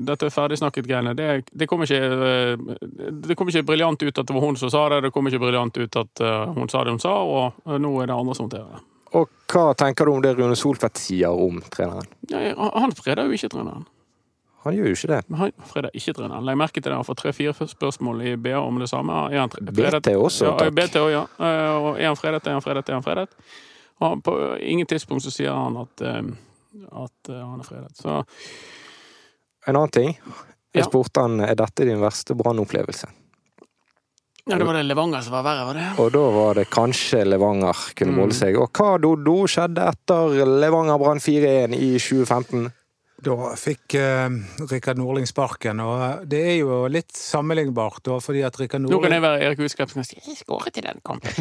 [0.00, 4.72] Dette ferdigsnakket-greiene, det, det kommer ikke eh, ikke briljant ut at det var hun som
[4.72, 7.66] sa det, det kommer ikke briljant ut at eh, hun sa det hun sa, og
[7.66, 8.84] eh, nå er det andre som håndterer det.
[9.14, 12.06] Og hva tenker du om det Rune Soltvedt sier om treneren?
[12.30, 13.86] Nei, han- freder jo ikke treneren.
[14.64, 15.30] Han gjør jo ikke det.
[15.30, 16.44] Men han freder ikke treneren.
[16.44, 19.12] Legg merke til det, han får tre-fire spørsmål i BA om det samme.
[19.32, 20.02] Er han fredet?
[20.02, 20.74] BT også, ja, takk.
[20.74, 21.22] BT også, ja.
[21.38, 23.28] Eh, Og er han fredet, er han fredet, er han fredet?
[24.00, 26.22] Og på ingen tidspunkt så sier han at, eh,
[27.04, 27.94] at eh, han er fredet.
[27.96, 28.24] Så
[29.68, 30.18] En annen ting.
[30.74, 30.88] Jeg Ja.
[30.90, 33.06] spurte han er dette din verste brannopplevelse.
[34.46, 35.86] Ja, det var det Levanger som var verre, var det?
[36.02, 38.18] Og da var det kanskje Levanger kunne Mm.
[38.20, 38.56] måle seg.
[38.62, 40.24] Og hva Dodo skjedde etter
[40.62, 42.68] Levanger Brann 4-1 i 2015?
[43.26, 44.28] Da fikk eh,
[44.70, 49.02] Rikard Nordling sparken, og det er jo litt sammenlignbart, da, fordi at Rikard Nordling Nå
[49.02, 51.32] kan jeg være Erik Husklepp som kan si jeg skåret i den kampen.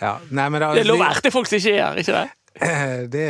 [0.00, 2.16] ja, nei, men da, Det er lov å erte folk som ikke er her, ikke
[2.16, 2.28] det?
[3.14, 3.28] det,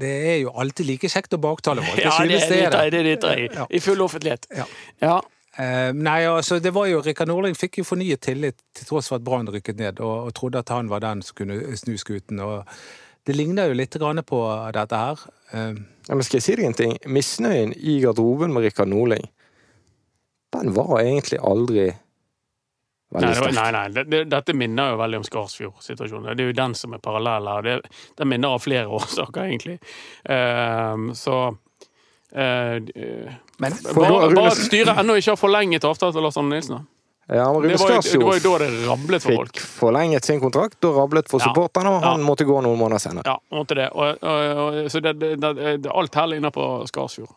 [0.00, 2.00] det er jo alltid like kjekt å baktale folk.
[2.06, 3.14] Ja, det er det.
[3.22, 3.66] er Ja.
[3.68, 4.48] I full offentlighet.
[4.56, 4.66] Ja.
[5.02, 5.20] Ja.
[5.52, 9.20] Uh, nei, altså, det var jo Rikard Norling fikk jo fornyet tillit til tross for
[9.20, 12.40] at Brann rykket ned, og, og trodde at han var den som kunne snu skuten.
[12.40, 12.64] Og
[13.28, 14.40] det ligner jo litt grann på
[14.72, 15.26] dette her.
[15.52, 15.76] Uh,
[16.08, 16.96] Ja, men skal jeg si deg en ting?
[17.06, 19.28] Misnøyen i garderoben med Rikard Norling,
[20.52, 21.84] den var egentlig aldri
[23.12, 26.30] Nei, det var, nei, nei, det, det, dette minner jo veldig om Skarsfjord-situasjonen.
[26.36, 27.66] Det er jo den som er parallell her.
[27.66, 29.76] Det, den minner av flere årsaker, egentlig.
[30.24, 31.36] Uh, så
[32.32, 36.40] eh, eh, men For bare, bare at styret ennå ikke har forlenget avtalen til Lars
[36.40, 36.80] Arne Nilsen.
[36.80, 37.36] da.
[37.36, 39.52] Ja, men Rune Skarsfjord for folk.
[39.54, 41.46] fikk forlenget sin kontrakt, da rablet for Ja.
[41.48, 42.26] supporterne, og han Ja.
[42.26, 43.22] måtte gå noen måneder senere.
[43.24, 43.90] Ja, måtte det.
[43.92, 47.30] Og, og, og, så det, det, det, det, alt her ligner på Skarsfjord.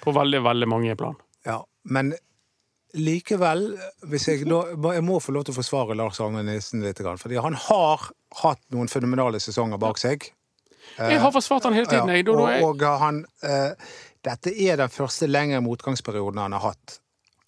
[0.00, 1.16] På veldig, veldig mange plan.
[1.44, 2.14] Ja, men
[2.96, 3.68] likevel
[4.10, 4.62] hvis jeg, da,
[4.96, 7.00] jeg må få lov til å forsvare Lars Arne Nesen litt.
[7.00, 8.10] Fordi han har
[8.42, 10.30] hatt noen fenomenale sesonger bak seg.
[10.96, 12.12] Jeg har forsvart han hele tiden.
[12.14, 16.56] Jeg, da, og, da, jeg, og han uh, Dette er den første lengre motgangsperioden han
[16.56, 17.00] har hatt.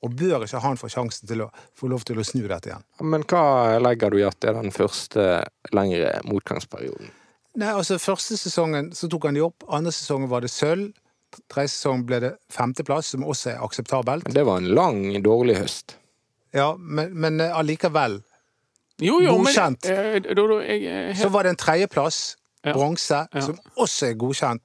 [0.07, 2.85] Og bør ikke han få sjansen til å få lov til å snu dette igjen?
[3.03, 5.25] Men hva legger du i at det er den første
[5.75, 7.11] lengre motgangsperioden?
[7.59, 10.93] Nei, altså Første sesongen så tok han de opp, andre sesongen var det sølv.
[11.49, 14.25] Tredje sesong ble det femteplass, som også er akseptabelt.
[14.25, 15.97] Men det var en lang, dårlig høst.
[16.55, 18.23] Ja, Men, men eh, allikevel
[19.01, 19.85] jo, jo, men, godkjent.
[19.87, 22.73] eh, da, da, jeg, er Så var det en tredjeplass, Ja.
[22.75, 23.41] bronse, Ja.
[23.41, 24.62] som også er godkjent.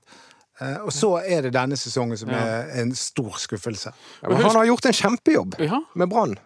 [0.61, 2.35] Eh, Og så er det denne sesongen som Ja.
[2.37, 3.91] er en stor skuffelse.
[4.23, 6.37] Ja, men han har gjort en kjempejobb ja, med Brann.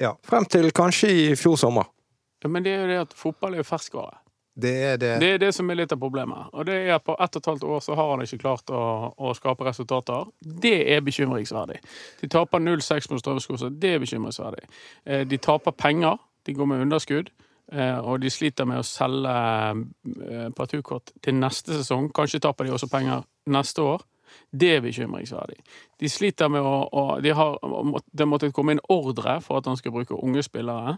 [0.00, 0.12] Ja.
[0.22, 1.84] Frem til kanskje i fjor sommer.
[2.44, 4.18] men det er jo det at fotball er jo ferskvare.
[4.54, 5.12] Det er det.
[5.20, 6.50] Det er det som er litt av problemet.
[6.54, 8.70] Og det er at på ett og et halvt år så har han ikke klart
[8.70, 8.82] å,
[9.18, 10.28] å skape resultater.
[10.40, 11.80] Det er bekymringsverdig.
[12.20, 14.62] De taper 0-6 mot Strømskog, det er bekymringsverdig.
[15.06, 17.32] Eh, De taper penger, de går med underskudd,
[17.72, 22.12] eh, og de sliter med å selge eh, partukort til neste sesong.
[22.14, 24.06] Kanskje taper de også penger neste år.
[24.54, 25.58] Det er bekymringsverdig.
[26.00, 27.58] De sliter med å, å de har,
[28.10, 30.96] Det måtte komme inn ordre for at han skal bruke unge spillere.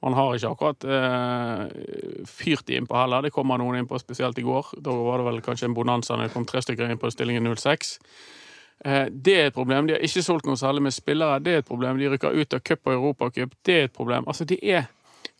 [0.00, 3.24] Han har ikke akkurat eh, fyrt de innpå heller.
[3.26, 4.76] Det kommer noen innpå, spesielt i går.
[4.84, 7.48] Da var det vel kanskje en bonanza når det kom tre stykker inn på stillingen
[7.56, 7.96] 06.
[8.84, 9.88] Eh, det er et problem.
[9.88, 11.40] De har ikke solgt noe særlig med spillere.
[11.42, 11.98] Det er et problem.
[11.98, 13.58] De rykker ut av cup og europacup.
[13.66, 14.28] Det er et problem.
[14.30, 14.86] Altså, det er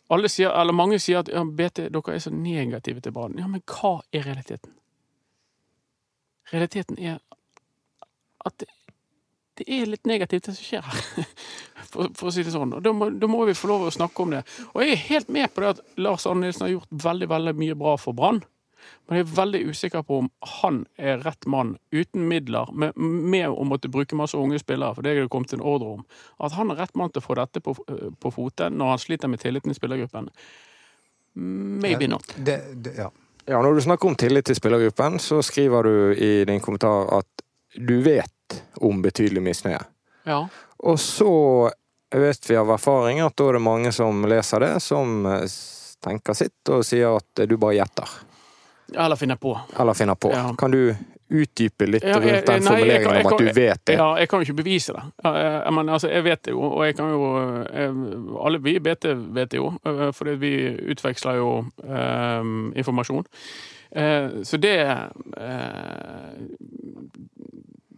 [0.09, 3.37] alle sier, eller Mange sier at ja, BT, dere er så negative til Brann.
[3.39, 4.73] Ja, men hva er realiteten?
[6.49, 7.19] Realiteten er
[8.45, 8.67] at det,
[9.59, 11.25] det er litt negativt, det som skjer her.
[11.89, 12.75] For, for å si det sånn.
[12.77, 14.43] Og da må, da må vi få lov å snakke om det.
[14.75, 17.53] Og jeg er helt med på det at Lars Arne Nilsen har gjort veldig veldig
[17.57, 18.43] mye bra for Brann.
[19.07, 20.27] Men jeg er veldig usikker på om
[20.59, 25.05] han er rett mann, uten midler, med, med å måtte bruke masse unge spillere, for
[25.05, 26.05] det er det kommet en ordre om.
[26.45, 29.31] At han er rett mann til å få dette på, på fote når han sliter
[29.31, 30.29] med tilliten i spillergruppen.
[31.33, 32.37] Maybe not.
[32.37, 33.09] Det, det, ja.
[33.49, 37.45] Ja, Når du snakker om tillit til spillergruppen, så skriver du i din kommentar at
[37.75, 39.81] du vet om betydelig misnøye.
[40.25, 40.47] Ja.
[40.79, 41.29] Og så
[42.15, 45.45] vet vi av erfaring at da er det mange som leser det, som eh,
[46.01, 48.09] tenker sitt og sier at du bare gjetter.
[48.95, 49.53] Eller finner på.
[49.77, 50.31] Eller finner på.
[50.33, 50.47] Ja.
[50.57, 50.95] Kan du
[51.29, 53.85] utdype litt Ja, jeg- rundt den nei, jeg kan- formuleringen kan, om at du vet
[53.85, 53.93] det?
[53.99, 55.03] Ja, jeg kan jo ikke bevise det.
[55.23, 57.27] Jeg, men, altså, jeg vet det jo, og jeg kan jo
[57.69, 57.89] jeg,
[58.45, 59.05] Alle vi i BT
[59.35, 60.53] vet det jo, eh, fordi vi
[60.89, 61.51] utveksler jo
[61.85, 62.41] eh,
[62.81, 63.25] informasjon.
[63.91, 64.79] Eh, så det
[65.37, 66.33] eh,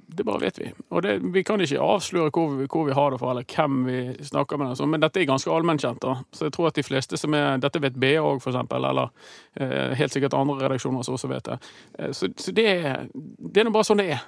[0.07, 0.71] Det bare vet vi.
[0.89, 3.85] Og det, vi kan ikke avsløre hvor vi, hvor vi har det fra, eller hvem
[3.85, 4.75] vi snakker med.
[4.77, 6.03] sånn, Men dette er ganske allmennkjent.
[6.35, 8.85] Så jeg tror at de fleste som er Dette vet BA òg, eksempel.
[8.89, 9.09] Eller
[9.55, 11.57] eh, helt sikkert andre redaksjoner som også vet det.
[11.99, 12.67] Eh, så så det,
[13.13, 14.23] det er nå bare sånn det er.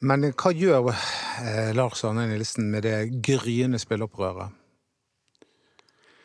[0.00, 4.54] Men hva gjør eh, Lars Arne Nilsen med det gryende spilleopprøret?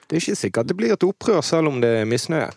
[0.07, 2.51] Det er ikke sikkert det blir et opprør selv om det er misnøye.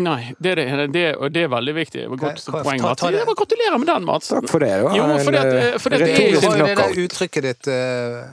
[0.00, 2.02] Nei, det er det, det, og det er veldig viktig.
[2.06, 3.00] Det var godt Hva- poeng, ta- Mats.
[3.02, 3.18] ta det.
[3.20, 4.28] Jeg må Gratulerer med den, Mats.
[4.32, 4.70] Takk for det.
[4.80, 7.68] Fordi at- en, eh, fordi det er Det er retorisk jo det der uttrykket ditt
[7.68, 8.24] eh,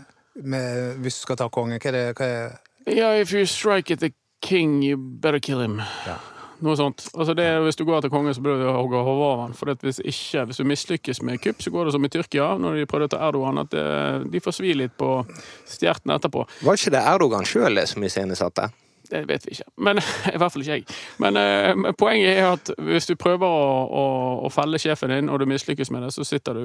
[0.43, 1.80] med, hvis du skal ta kongen.
[1.80, 2.15] Hva er det?
[2.15, 5.82] Hva er, Ja, if you strike at the king, you better kill him.
[6.08, 6.15] Ja.
[6.62, 7.10] Noe sånt.
[7.13, 9.53] Altså det, hvis du går etter kongen, så bør du hogge hodet av ham.
[9.53, 12.47] For at hvis, ikke, hvis du mislykkes med kupp, så går det som i Tyrkia,
[12.58, 15.12] når de prøvde å ta Erdogan, at det, de får svi litt på
[15.67, 16.47] stjerten etterpå.
[16.63, 18.71] Var ikke det Erdogan sjøl som iscenesatte?
[19.12, 19.67] Det vet vi ikke.
[19.88, 20.02] Men,
[20.34, 20.86] I hvert fall ikke jeg.
[21.24, 24.06] Men eh, men poenget er at hvis du prøver å, å,
[24.48, 26.63] å felle sjefen din, og du mislykkes med det, så sitter du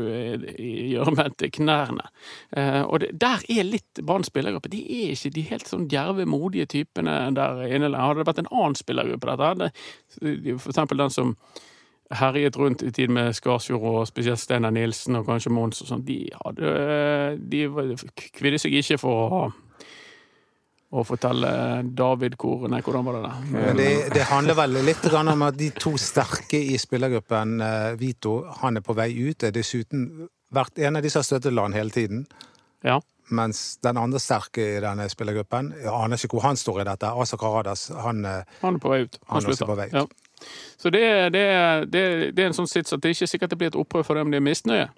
[0.53, 2.09] i, gjørmen til knærne.
[2.57, 4.73] Eh, og det, der er litt Brann spillergruppe.
[4.73, 7.93] De er ikke de helt sånn djerve, modige typene der inne.
[7.97, 9.71] Hadde det vært en annen spillergruppe, dette
[10.61, 11.37] for eksempel den som
[12.13, 16.05] herjet rundt i tid med Skarsfjord og spesielt Steinar Nilsen og kanskje Mons og sånn,
[16.05, 16.73] de hadde
[17.53, 17.63] De
[18.37, 19.43] kvidde seg ikke for å
[20.93, 21.51] å fortelle
[21.97, 23.75] David hvor Nei, hvordan var det der?
[23.79, 28.77] det, det handler vel litt om at de to sterke i spillergruppen, eh, Vito, han
[28.77, 29.43] er på vei ut.
[29.49, 32.27] Er dessuten vært en av de som har støttet land hele tiden.
[32.85, 32.99] Ja.
[33.33, 37.09] Mens den andre sterke i denne spillergruppen, jeg aner ikke hvor han står i dette,
[37.25, 39.17] Asa Karadas, han eh, Han er på vei ut.
[39.31, 39.71] Han han slutter.
[39.73, 39.95] på vei ut.
[39.97, 40.07] Ja.
[40.77, 41.03] Så det,
[41.33, 41.43] det,
[41.95, 44.05] det, er- det en sånn sits at det er ikke sikkert det blir et opprør
[44.05, 44.89] for dem det er misnøye.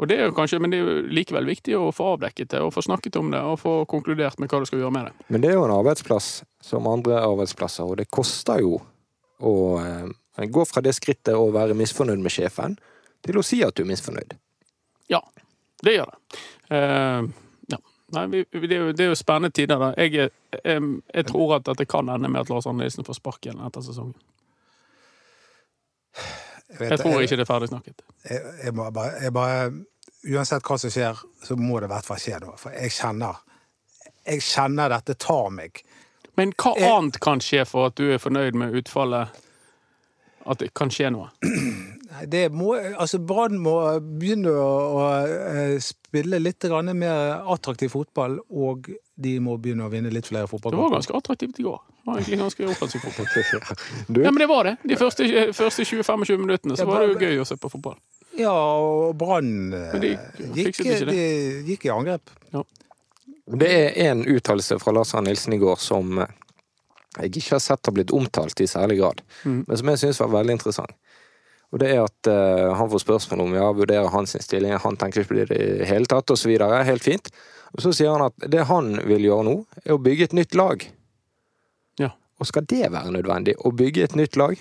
[0.00, 2.60] Og det er jo kanskje, Men det er jo likevel viktig å få avdekket det,
[2.64, 5.26] og få snakket om det, og få konkludert med hva du skal gjøre med det.
[5.28, 6.30] Men det er jo en arbeidsplass
[6.64, 8.78] som andre arbeidsplasser, og det koster jo
[9.44, 9.52] å
[9.84, 12.78] eh, gå fra det skrittet å være misfornøyd med sjefen,
[13.20, 14.32] til å si at du er misfornøyd.
[15.12, 15.20] Ja,
[15.84, 16.40] det gjør det.
[16.72, 17.28] Eh,
[17.74, 17.78] ja.
[18.16, 19.76] Nei, vi, det, er jo, det er jo spennende tider.
[19.84, 19.92] da.
[20.00, 20.30] Jeg,
[20.64, 23.84] jeg, jeg tror at dette kan ende med at Lars Arne Nilsen får sparken etter
[23.84, 24.16] sesongen.
[26.78, 28.02] vet- Jeg tror ikke det er ferdig snakket.
[28.30, 29.70] jeg, jeg, må bare, jeg bare
[30.28, 32.56] Uansett hva som skjer, så må det i hvert fall skje noe.
[32.60, 33.40] For jeg kjenner
[34.26, 35.80] Jeg kjenner dette tar meg.
[36.36, 39.28] Men hva Jeg- annet kan skje for at du er fornøyd med utfallet?
[40.46, 41.30] At det kan skje noe?
[42.26, 45.02] Det må, altså Brann må begynne å, å
[45.46, 46.64] eh, spille litt
[46.98, 51.60] mer attraktiv fotball, og de må begynne å vinne litt flere Det var ganske attraktivt
[51.60, 51.78] i går.
[51.78, 53.26] Det var egentlig ganske offensiv fotball.
[54.24, 54.76] Ja, men det var det.
[54.82, 57.96] De første, første 20-25 minuttene så var det jo gøy å se på fotball.
[58.38, 59.96] Ja, og Brann eh,
[60.54, 60.78] gikk,
[61.66, 62.30] gikk i angrep.
[63.50, 66.30] Det er en uttalelse fra Lars Arne Nilsen i går som eh,
[67.18, 69.64] jeg ikke har sett har blitt omtalt i særlig grad, Mm.
[69.66, 70.92] men som jeg syns var veldig interessant.
[71.72, 74.96] Og det er at uh, han får spørsmål om ja, vurderer han sin stilling, han
[74.98, 76.50] tenker ikke på det i det hele tatt, osv.
[76.58, 77.30] Helt fint.
[77.74, 80.56] Og så sier han at det han vil gjøre nå, er å bygge et nytt
[80.58, 80.82] lag.
[82.02, 82.10] Ja.
[82.42, 83.54] Og skal det være nødvendig?
[83.62, 84.58] Å bygge et nytt lag?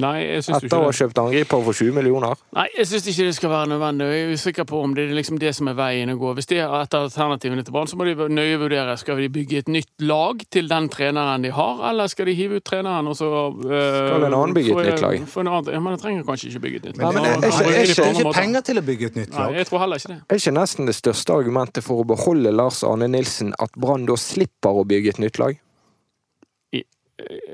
[0.00, 0.96] Nei, jeg syns Etter å ikke ha det.
[1.02, 2.38] kjøpt angriper for 20 millioner?
[2.56, 4.06] Nei, jeg syns ikke det skal være nødvendig.
[4.08, 6.30] Jeg er usikker på om det er liksom det som er veien å gå.
[6.38, 8.94] Hvis det er et av alternativene til Brann, så må de nøye vurdere.
[8.96, 12.56] Skal de bygge et nytt lag til den treneren de har, eller skal de hive
[12.56, 15.26] ut treneren og så øh, Skal en annen bygge et nytt lag?
[15.28, 17.30] få en annen, ja, men de trenger kanskje ikke bygge et nytt Men, men det,
[17.30, 19.50] er er, ikke- er er ikke penger til å bygge et nytt lag?
[19.52, 20.20] Nei, jeg tror heller ikke det.
[20.32, 24.16] Er ikke nesten det største argumentet for å beholde Lars Arne Nilsen at Brann da
[24.16, 25.60] slipper å bygge et nytt lag?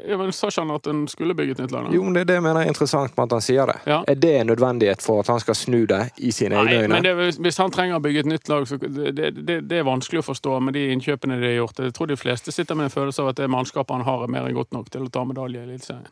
[0.09, 1.89] Ja, men Sa ikke han at en skulle bygge et nytt lag?
[1.95, 3.77] Jo, men det er det jeg mener er interessant med at han sier det.
[3.87, 3.99] Ja.
[4.09, 6.95] Er det en nødvendighet for at han skal snu det i sine Nei, egne øyne?
[6.95, 9.79] men det, hvis- han trenger å bygge et nytt lag, så det, det, det, det
[9.79, 11.79] er vanskelig å forstå med de innkjøpene de har gjort.
[11.79, 14.33] Jeg tror de fleste sitter med en følelse av at det mannskapet han har, er
[14.33, 16.09] mer enn godt nok til å ta medalje i Eliteserien.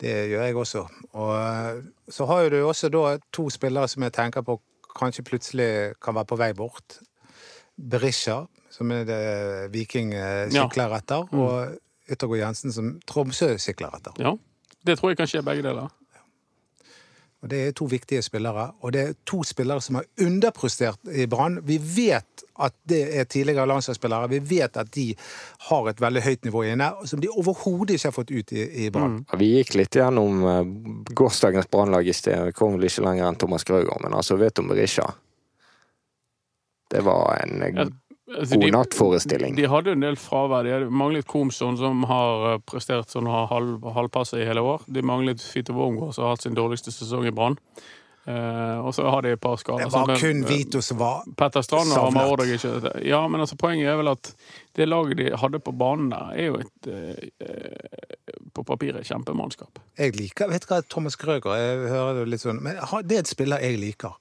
[0.00, 0.82] Det gjør jeg også.
[1.16, 4.58] Og eh, så har jo du også da to spillere som jeg tenker på
[4.96, 5.70] kanskje plutselig
[6.04, 6.98] kan være på vei bort.
[7.76, 10.66] Berisha, som er det viking-sykler Ja.
[10.68, 11.76] sikler etter, og
[12.10, 14.16] Yttergård Jensen, som Tromsø sikler etter.
[14.22, 14.36] Ja,
[14.86, 15.90] det tror jeg kan skje begge deler.
[17.44, 21.26] Og Det er to viktige spillere, og det er to spillere som har underprestert i
[21.30, 21.60] Brann.
[21.62, 24.30] Vi vet at det er tidligere landslagsspillere.
[24.32, 25.04] Vi vet at de
[25.68, 28.90] har et veldig høyt nivå inne, som de overhodet ikke har fått ut i, i
[28.90, 29.20] Brann.
[29.30, 30.62] Ja, Vi gikk litt gjennom eh,
[31.14, 32.40] gårsdagens Brannlag i sted.
[32.48, 35.06] Vi kom vel ikke lenger enn Thomas Grøgaard, men altså, vet du om Berisha?
[36.90, 37.62] Det var en
[38.26, 39.56] Altså, god de- nattforestilling.
[39.56, 40.66] De hadde en del fravær.
[40.66, 44.82] De manglet Komson, som har eh, prestert sånn halv, halvpasset i hele år.
[44.90, 47.54] De manglet Fito Wormgård, som har hatt sin dårligste sesong i Brann.
[48.26, 49.84] Eh, og så har de et par skader.
[49.84, 52.08] Det var Så- kun Vito som var Petter Strand og.
[52.08, 54.34] Amar ikke Ja, men altså, poenget er vel at
[54.74, 59.78] det laget de hadde på banen der, er jo et eh, på papiret kjempemannskap.
[59.96, 62.74] Jeg liker Vet du hva, Thomas Grøger jeg hører det litt sånn Men
[63.06, 64.14] det er et spiller jeg liker.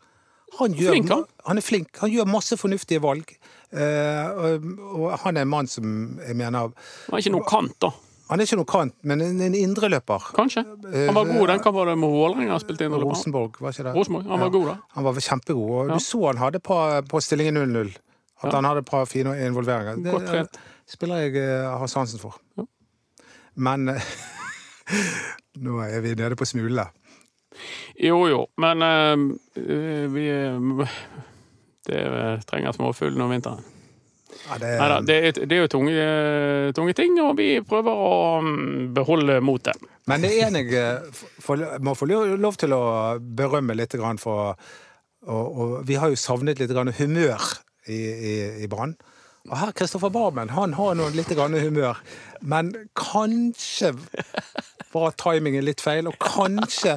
[0.59, 1.25] Han, gjør, Flink, han.
[1.47, 1.97] han er flink.
[1.99, 3.33] Han gjør masse fornuftige valg.
[3.75, 4.63] Eh,
[4.95, 5.85] og, han er en mann som
[6.23, 7.89] jeg mener Han er ikke noe kant, da.
[8.29, 10.23] Han er ikke noe kant, men en, en indreløper.
[10.33, 10.63] Kanskje.
[10.65, 12.57] Han var god den kampen med Vålerenga.
[12.63, 13.93] Spilte Rosenborg, var ikke det?
[13.93, 14.23] Rosenborg.
[14.31, 14.53] Han var Ja.
[14.55, 14.75] god, da.
[14.95, 15.69] Han var kjempegod.
[15.75, 15.93] Og Ja.
[15.93, 16.79] du så han hadde på,
[17.11, 17.91] på stillingen 0-0.
[18.41, 18.55] At Ja.
[18.57, 19.95] han hadde et par fine involveringer.
[20.01, 20.57] Det Godt trent.
[20.87, 22.35] spiller jeg eh, har sansen for.
[22.57, 22.63] Ja.
[23.55, 24.01] Men eh,
[25.65, 26.87] nå er vi nede på smulene.
[28.03, 30.87] Jo, jo, men øh, vi eh,
[31.85, 32.03] Det
[32.49, 33.71] trenger småfuglene om vinteren.
[34.45, 36.07] Ja, det, Neida, det, er, det er jo tunge,
[36.75, 39.79] tunge ting, og vi prøver å mm, beholde motet.
[40.09, 42.83] Men det er jeg må få lov til å
[43.17, 44.57] berømme litt grann for
[45.25, 47.41] og, og vi har jo savnet litt grann humør
[47.89, 48.33] i, i,
[48.65, 48.95] i Brann.
[49.49, 51.99] Og her, Kristoffer Barmen, han har nå litt grann humør.
[52.41, 53.93] Men kanskje
[54.93, 56.95] var timingen litt feil, og kanskje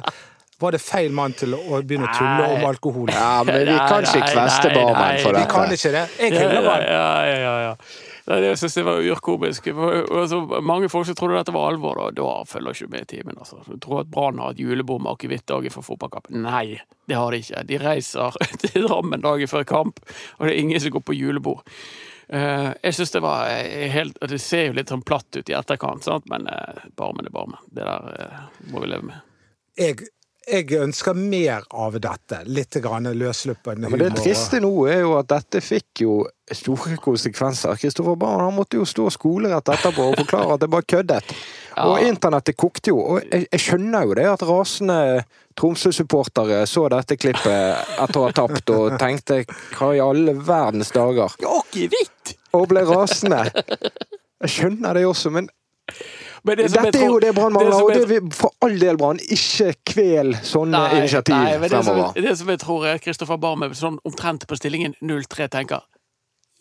[0.59, 3.11] var det feil mann til å begynne å tulle om alkohol.
[3.13, 6.05] Ja, men vi kan ikke kveste nei, for Vi kan ikke det.
[6.19, 6.85] Jeg hyller han.
[6.85, 7.75] ja, ja, ja, ja.
[8.29, 9.67] Nei, Det synes jeg var urkomisk.
[9.73, 13.39] Altså, mange folk som trodde dette var alvor, da, da følger ikke med i timen.
[13.41, 13.63] Altså.
[13.65, 16.29] Du tror at Brann har et julebord med akevittdagen for fotballkamp.
[16.35, 16.77] Nei,
[17.09, 17.63] det har de ikke.
[17.71, 20.03] De reiser til Drammen dagen før kamp,
[20.37, 21.65] og det er ingen som går på julebord.
[22.29, 25.55] Uh, jeg synes det var eh, helt Det ser jo litt sånn platt ut i
[25.57, 26.27] etterkant, sant?
[26.29, 27.57] men uh, barmen er barmen.
[27.73, 29.25] Det der uh, må vi leve med.
[29.79, 30.11] Jeg,
[30.47, 32.41] jeg ønsker mer av dette.
[32.45, 33.33] Litt grann humor.
[33.33, 36.19] Ja, men det triste nå er jo at dette fikk jo
[36.55, 37.77] store konsekvenser.
[37.77, 41.35] Kristoffer Barn han måtte jo stå skolerett etterpå og forklare at det bare køddet.
[41.79, 43.03] Og internettet kokte jo.
[43.13, 44.99] Og jeg, jeg skjønner jo det at rasende
[45.59, 49.41] Tromsø-supportere så dette klippet etter å ha tapt og tenkte
[49.75, 51.35] hva i alle verdens dager?
[52.55, 53.43] Og ble rasende.
[54.39, 55.49] Jeg skjønner det også, men
[56.43, 57.75] Men det dette er jo det Brann mangler.
[57.83, 61.99] Og det vil for all del, Brann, ikke kvel sånne Nei, initiativ nei, det som,
[62.15, 65.83] det som jeg tror er Kristoffer Barmen sånn omtrent på stillingen 0-3 tenker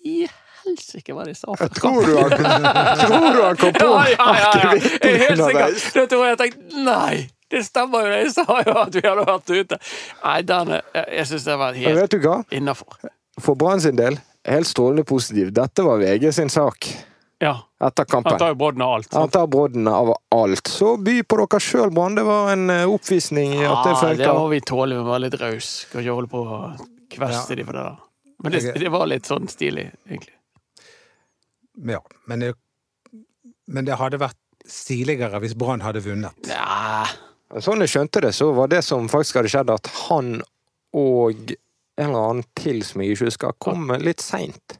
[0.04, 0.26] I
[0.64, 2.34] helsike, hva de sa for Tror du han,
[3.02, 4.72] tror du han kom på Ja, ja, ja, ja.
[4.74, 5.82] Jeg er helt underveis?
[5.82, 6.00] sikker.
[6.00, 7.26] Det tror jeg jeg tenkte Nei!
[7.48, 9.76] Det stemmer jo, jeg sa jo at vi hadde vært ute.
[10.20, 12.98] Nei, den Jeg, syns det var helt innafor.
[13.40, 15.54] For Brann sin del, helt strålende positiv.
[15.56, 16.90] Dette var VG sin sak
[17.38, 17.54] Ja.
[17.84, 19.12] etter Han tar jo brodden av alt.
[19.14, 20.66] Han tar brodden av alt.
[20.66, 22.16] Så by på dere sjøl, Brann.
[22.18, 24.98] Det var en eh, oppvisning Ja, at det Ja, det må vi tåle.
[24.98, 25.86] Vi var litt rause.
[25.86, 26.58] Skal ikke holde på å
[27.14, 28.00] kveste de for det der.
[28.42, 30.34] Men det, det var litt sånn stilig, egentlig.
[31.86, 32.52] Ja, men det,
[33.70, 36.50] men det hadde vært stiligere hvis Brann hadde vunnet.
[36.50, 37.06] Ja.
[37.62, 40.40] Sånn jeg skjønte det, så var det som faktisk hadde skjedd, at han
[40.96, 41.54] og
[41.98, 44.78] en eller annen til som jeg ikke husker, kom litt seint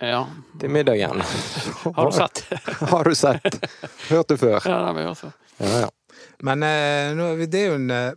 [0.00, 0.24] ja.
[0.60, 1.20] til middagen.
[1.96, 2.44] Har du sett?
[2.92, 3.58] Har du sett?
[4.10, 4.58] Hørt det før.
[4.64, 5.32] Ja, det har vi også.
[5.60, 5.90] Ja, ja.
[6.44, 8.12] Men eh, nå, er vi- det er jo en eh,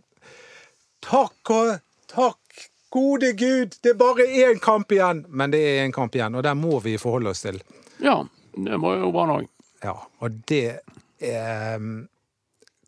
[1.04, 1.74] Takk og
[2.08, 2.62] takk,
[2.94, 3.74] gode gud!
[3.84, 5.24] Det er bare én kamp igjen!
[5.28, 7.58] Men det er én kamp igjen, og den må vi forholde oss til.
[8.00, 8.14] Ja,
[8.56, 9.48] det må jo være noe.
[9.84, 9.92] Ja,
[10.24, 10.78] og det
[11.20, 11.84] er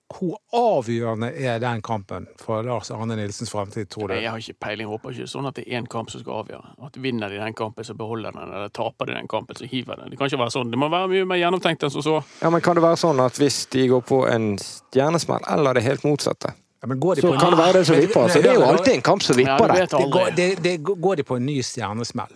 [0.06, 4.14] Hvor avgjørende er den kampen for Lars Arne Nilsens fremtid, tror du?
[4.14, 4.86] Jeg har ikke peiling.
[4.86, 6.74] Håper ikke sånn at det er én kamp som skal avgjøre.
[6.86, 9.98] At vinner de den kampen, så beholder den, eller taper de den kampen, så hiver
[9.98, 10.10] den.
[10.14, 10.70] Det kan ikke være sånn.
[10.70, 12.14] Det må være mye mer gjennomtenkt enn som så.
[12.42, 15.82] ja, men kan det være sånn at hvis de går på en stjernesmell, eller det
[15.88, 18.28] helt motsatte, Ja, men går de så på en- kan det være det som vipper?
[18.28, 19.90] Så det er jo alltid en kamp som vipper Ja, det.
[19.90, 22.30] det det, det, Går de på en ny stjernesmell,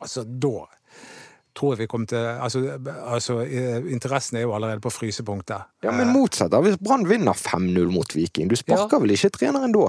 [0.00, 0.66] altså da
[1.58, 2.62] tror jeg vi kommer til Altså,
[3.10, 5.68] altså eh, interessen er jo allerede på frysepunktet.
[5.84, 6.52] Ja, men motsatt.
[6.54, 6.62] da.
[6.64, 9.88] Hvis Brann vinner 5-0 mot Viking, du sparker vel ikke treneren da?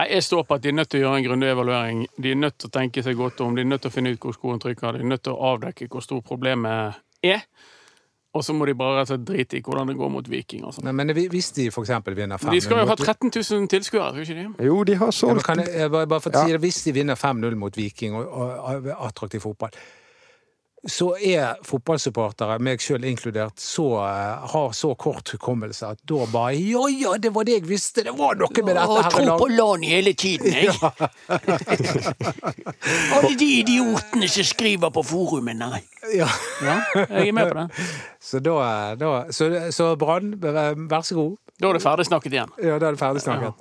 [0.00, 2.06] Nei, Jeg står på at de er nødt til å gjøre en grundig evaluering.
[2.16, 3.56] De er nødt til å tenke seg godt om.
[3.56, 4.96] De er nødt til å finne ut hvor skoen trykker.
[4.96, 7.44] De er nødt til å avdekke hvor stort problemet er.
[8.30, 10.62] Og så må de bare rett og slett drite i hvordan det går mot Viking.
[10.68, 10.84] Altså.
[10.86, 14.22] Men, men hvis de eksempel vinner 5-0 De skal jo ha 13 000 tilskuere, skal
[14.22, 14.66] ikke de?
[14.68, 16.78] Jo, de har Ja, solgt kan jeg, jeg bare, bare for å si det, Hvis
[16.86, 19.74] de vinner 5-0 mot Viking og, og, og attraktiv fotball,
[20.88, 26.54] så er fotballsupportere, meg sjøl inkludert, så, eh, har så kort hukommelse at da bare
[26.56, 28.02] Ja, ja, det var det jeg visste!
[28.06, 30.72] Det var noe med dette her på LAN hele tiden, jeg.
[33.14, 35.82] Alle de idiotene som skriver på forumet, nei.
[36.16, 36.28] Ja.
[36.64, 37.68] Ja, jeg er med på det.
[38.30, 41.36] Så da, da Så, så Brann, vær så god.
[41.60, 42.52] Da er det ferdig snakket igjen.
[42.62, 43.52] Ja, da er det ferdig snakket.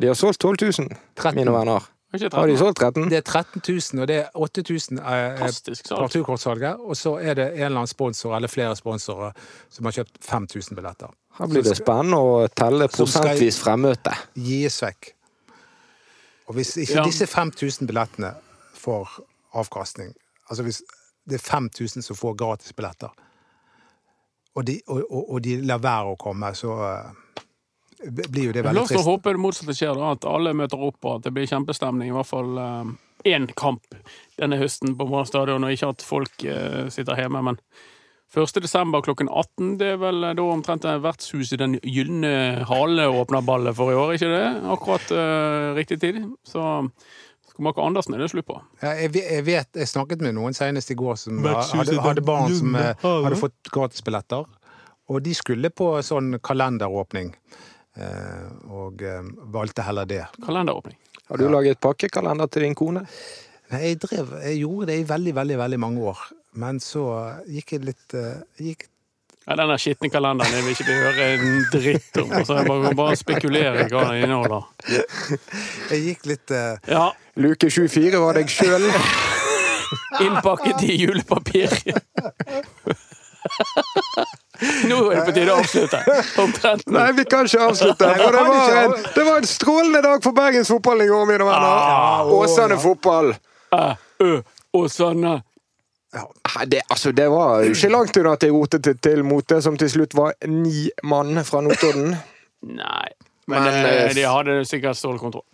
[0.00, 1.36] De har solgt 12 000, 13.
[1.38, 1.82] mine venner.
[2.14, 2.58] Har de 13?
[2.58, 3.08] solgt 13?
[3.10, 5.36] Det er 13 000, og det er 8000 er
[5.88, 6.80] parturkortsalget.
[6.80, 9.32] Og så er det en eller annen sponsor, eller flere sponsorer,
[9.70, 11.10] som har kjøpt 5000 billetter.
[11.38, 14.14] Her blir det spennende å telle prosentvis fremmøte.
[14.38, 15.10] Gis vekk.
[16.46, 17.04] Og hvis ikke Ja.
[17.04, 18.34] disse 5000 billettene
[18.78, 19.08] får
[19.54, 20.14] avkastning,
[20.50, 20.82] altså hvis
[21.26, 23.10] det er 5000 som får gratisbilletter,
[24.54, 27.23] og de, og, og, og de lar være å komme, så eh,
[28.10, 28.94] blir jo det veldig trist.
[28.94, 31.48] La oss håpe det motsatte skjer, da, at alle møter opp og at det blir
[31.50, 32.12] kjempestemning.
[32.12, 32.54] I hvert fall
[33.24, 33.96] én kamp
[34.38, 37.42] denne høsten på Brann stadion, og ikke at folk eh, sitter hjemme.
[37.46, 37.60] Men
[38.34, 38.56] 1.
[38.64, 43.92] desember klokken 18, det er vel da omtrent vertshuset Den gylne hale åpner ballet for
[43.92, 44.48] i år, ikke det?
[44.74, 46.24] Akkurat eh, riktig tid.
[46.46, 46.64] Så
[47.54, 48.58] Skomaker Andersen er det slutt på.
[48.82, 52.50] Ja, jeg, jeg vet, jeg snakket med noen senest i går som hadde, hadde barn
[52.58, 54.50] som eh, hadde fått gratisbilletter.
[55.12, 57.70] Og de skulle på sånn kalenderåpning, eh,
[58.68, 59.20] og eh,
[59.54, 60.22] valgte heller det.
[60.44, 60.96] Kalenderåpning.
[61.28, 63.04] Har du laget pakkekalender til din kone?
[63.72, 66.18] Nei, jeg, drev, jeg gjorde det i veldig, veldig veldig mange år.
[66.60, 67.04] Men så
[67.50, 68.88] gikk jeg litt eh, gikk,
[69.44, 72.30] Ja, Den der skitne kalenderen jeg vil ikke høre en dritt om.
[72.32, 74.68] Altså, jeg bare, bare spekulere i hva den inneholder.
[75.90, 78.86] Jeg gikk litt eh, Ja, Luke 24 var deg sjøl.
[80.24, 81.74] innpakket i julepapir.
[84.88, 86.00] Nå er det på tide å avslutte.
[86.40, 86.84] Omtrent.
[86.94, 88.10] Nei, vi kan ikke avslutte.
[88.20, 91.48] For det var en, det var en strålende dag for Bergens fotball i går, mine
[91.48, 92.30] venner.
[92.38, 93.34] Åsane fotball.
[94.72, 95.34] Åsane.
[96.70, 99.76] Det, altså, det var ikke langt unna at jeg rotet det til mot det som
[99.78, 102.14] til slutt var ni mann fra Notodden.
[102.70, 103.08] Nei.
[103.50, 105.44] Men, Men, eh, eh, de hadde sikkert stålkontroll.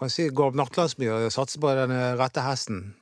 [0.00, 2.96] Kan si Gorm Nattlandsby og satse på den rette hesten.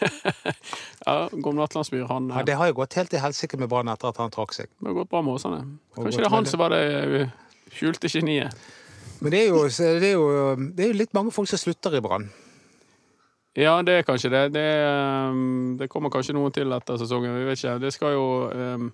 [1.06, 4.10] Ja, Gomle Nattlandsby han Ja, det har jo gått helt til helsike med Brann etter
[4.10, 4.70] at han trakk seg.
[4.80, 5.60] det har gått bra med Åsane.
[5.94, 6.82] Kanskje det er han som var det
[7.20, 7.36] eh,
[7.76, 8.66] skjulte geniet.
[9.20, 10.26] Men det er jo, det er jo,
[10.76, 12.28] det er jo litt mange folk som slutter i Brann.
[13.56, 14.42] Ja, det er kanskje det.
[14.52, 15.40] Det, eh,
[15.80, 17.38] det kommer kanskje noen til etter sesongen.
[17.38, 17.78] Vi vet ikke.
[17.86, 18.88] Det skal jo eh,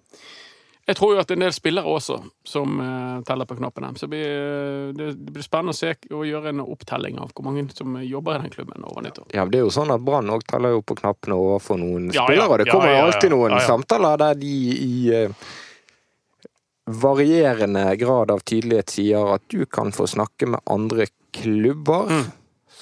[0.83, 2.17] Jeg tror jo at det er en del spillere også
[2.49, 3.93] som uh, teller på knappene.
[3.95, 7.47] Så det blir, det, det blir spennende å se og gjøre en opptelling av hvor
[7.47, 9.29] mange som jobber i den klubben over nyttår.
[9.37, 12.27] Ja, Det er jo sånn at Brann òg teller jo på knappene overfor noen Ja,
[12.27, 12.59] spillere.
[12.59, 13.07] Ja, Det kommer jo ja, ja.
[13.13, 13.69] alltid noen Ja, ja.
[13.71, 14.93] samtaler der de i
[15.31, 15.55] uh,
[16.91, 22.11] varierende grad av tydelighet sier at du kan få snakke med andre klubber.
[22.11, 22.31] Mm.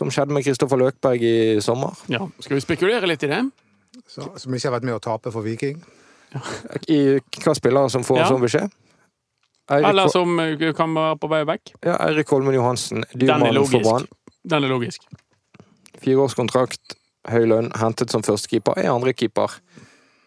[0.01, 1.93] Som skjedde med Kristoffer Løkberg i sommer.
[2.09, 3.45] Ja, Skal vi spekulere litt i det?
[4.09, 5.83] Så, som ikke har vært med å tape for Viking.
[6.89, 8.23] I hva spillere som får Ja.
[8.27, 8.71] en sånn beskjed?
[9.71, 10.37] Eirik, Eller som
[10.77, 11.73] kan være på vei vekk?
[11.85, 13.85] ja, Eirik Holmen Johansen, Den er dyrmannen for logisk.
[13.91, 14.07] Brann.
[14.47, 15.01] Den er logisk.
[16.01, 16.97] Fireårskontrakt,
[17.29, 18.79] høy lønn, hentet som førstekeeper.
[18.79, 19.51] Er andrekeeper.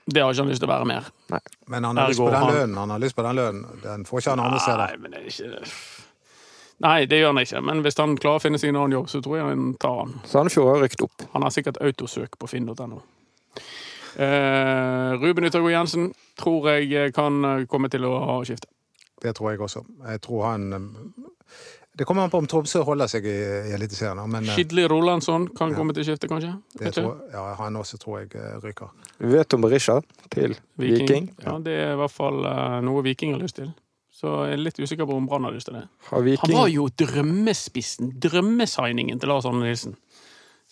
[0.05, 1.03] Det har ikke han lyst til å være mer.
[1.67, 2.75] Men han har lyst på den han- lønnen.
[2.77, 3.81] Han har lyst på den lønnen.
[3.81, 4.97] Den får ikke han andre steder.
[4.97, 5.63] Nei,
[6.79, 7.63] Nei, det gjør han ikke.
[7.63, 9.97] Men hvis han klarer å finne seg en annen jobb, så tror jeg han tar
[9.99, 10.21] han.
[10.25, 11.21] Sandefjord har rykt opp.
[11.33, 13.01] Han har sikkert autosøk på finn.no.
[14.15, 18.69] Eh, Ruben Yttergård Jensen tror jeg kan eh, komme til å ha skifte.
[19.23, 19.83] Det tror jeg også.
[20.09, 21.29] Jeg tror han eh,
[21.93, 23.35] Det kommer an på om Tromsø holder seg i,
[23.69, 24.21] i Eliteserien.
[24.29, 26.55] Men eh, Skidli Rolandsson kan komme til skifte, kanskje?
[26.81, 28.91] det tror, ja, han også tror jeg eh, ryker.
[29.19, 29.99] Vi vet om Berisha
[30.33, 31.31] til Viking.
[31.45, 33.71] Ja, det er i hvert fall eh, noe Viking har lyst til.
[34.13, 35.87] Så jeg er litt usikker på om Brann har lyst til det.
[36.11, 39.95] Har Han var jo drømmespissen, drømmesigningen til Lars Arne Nilsen.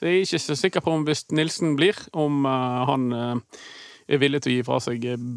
[0.01, 3.59] Så jeg er ikke så sikker på om hvis Nilsen blir, om eh, han eh,
[4.09, 5.27] er villig til å gi fra seg uh,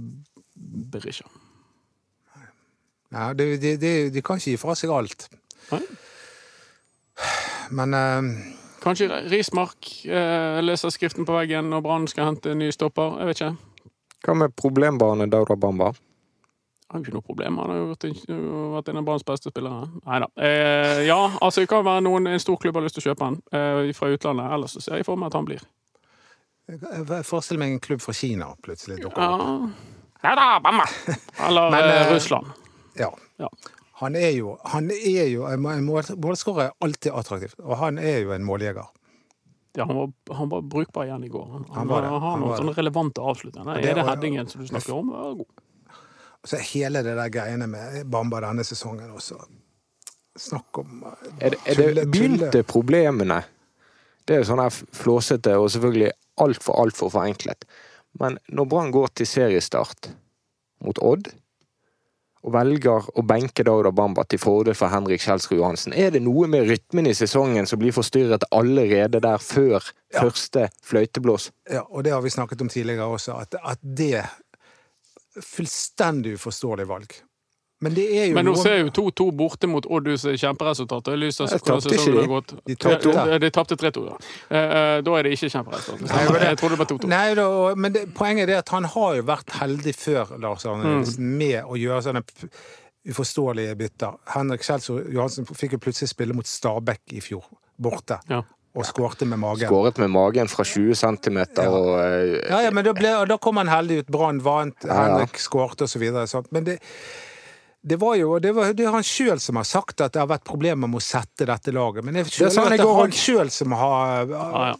[0.94, 1.26] Berisha.
[3.12, 5.26] Nei, de, de, de, de kan ikke gi fra seg alt.
[5.68, 5.82] Nei.
[7.76, 8.30] Men uh...
[8.80, 13.20] Kanskje Rismark uh, leser skriften på veggen når Brann skal hente en ny stopper.
[13.20, 13.92] Jeg vet ikke.
[14.24, 15.92] Hva med problembarnet Daura Bamba?
[16.94, 17.56] Han har jo ikke noe problem.
[17.58, 18.42] Han har jo vært en,
[18.76, 19.86] vært en av banens beste spillere.
[20.06, 20.28] Nei da.
[20.46, 23.26] Eh, ja, altså det kan være noen, en stor klubb har lyst til å kjøpe
[23.26, 24.52] han eh, fra utlandet.
[24.54, 25.64] Ellers så ser jeg for meg at han blir.
[26.70, 29.32] jeg forestiller meg en klubb fra Kina plutselig dukker Ja.
[29.34, 29.70] opp.
[30.24, 30.34] Ja.
[30.38, 30.86] da!
[31.48, 32.46] Eller Men, eh, eh, Russland.
[32.96, 33.10] Ja.
[33.42, 33.48] Ja.
[34.00, 38.22] Han er jo, han er jo En mål- målskårer er alltid attraktivt, og han er
[38.22, 38.86] jo en måljeger.
[39.76, 41.46] Ja, han, var, han var brukbar igjen i går.
[41.50, 42.08] Han, Han var det.
[42.10, 43.76] har Han noen sånne relevante avslutninger.
[43.82, 45.10] Er det headingen som du snakker om?
[45.10, 45.63] Vær god.
[46.44, 49.38] Så hele det der greiene med Bamba denne sesongen også.
[50.36, 53.42] Snakk om eh, Er det, er tulle- det begynte problemene?
[54.26, 57.64] Det er sånn her flåsete og selvfølgelig altfor, altfor forenklet.
[58.20, 60.10] Men når Brann går til seriestart
[60.84, 61.32] mot Odd,
[62.44, 66.44] og velger å benke Dauda Bamba til fordel for Henrik Kjelsrud Johansen, er det noe
[66.52, 69.78] med rytmen i sesongen som blir forstyrret allerede der før
[70.12, 70.20] Ja.
[70.20, 71.50] første fløyteblås?
[71.72, 74.26] Ja, og det har vi snakket om tidligere også, at, at det
[75.42, 77.14] Fullstendig uforståelig valg.
[77.84, 81.08] Men det er jo Men nå ser jo 2-2 borte mot Oddus kjemperesultat.
[81.10, 82.22] og i lys av Ja, tapte ikke de?
[82.30, 82.54] har.
[82.64, 83.12] De tapte.
[83.12, 84.16] Ja, De 3-2, ja.
[84.48, 86.14] Eh, eh, Da er det ikke kjemperesultat.
[86.40, 87.10] Jeg trodde det var 2-2.
[87.10, 91.02] Nei, da, men det, poenget er at han har jo vært heldig før, Lars Arne
[91.02, 91.04] mm.
[91.18, 92.24] med å gjøre sånne
[93.04, 94.16] uforståelige bytter.
[94.32, 97.44] Henrik Kjelsrud Johansen fikk jo plutselig spille mot Stabæk i fjor,
[97.76, 98.20] borte.
[98.30, 98.42] Ja.
[98.74, 99.68] Og skårte med magen.
[99.70, 103.36] Skåret med magen fra 20 cm og eh, Ja, ja, men da, ble, og da
[103.38, 104.08] kom han heldig ut.
[104.10, 104.96] Brann vant, Ja, ja.
[105.12, 106.02] Henrik skårte osv.
[106.50, 106.80] Men det,
[107.86, 110.30] det var jo det, var, det er han sjøl som har sagt at det har
[110.30, 112.02] vært problemer med å sette dette laget.
[112.06, 114.74] Men jeg Det er sånn at det er han sjøl som har, Ja, ja.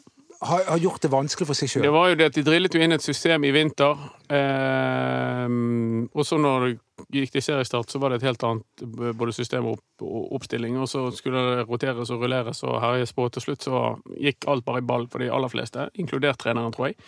[0.45, 2.83] Har, har gjort det vanskelig for seg Det var jo det at de drillet jo
[2.85, 4.01] inn et system i vinter.
[4.29, 5.47] Eh,
[6.15, 6.67] og så når
[7.15, 8.85] det gikk til seriestart, så var det et helt annet
[9.19, 10.77] både system og opp, og oppstilling.
[10.81, 13.27] Og så skulle det roteres og rulleres og herjes på.
[13.35, 13.83] Til slutt så
[14.21, 16.99] gikk alt bare i ball for de aller fleste, inkludert treneren, tror jeg.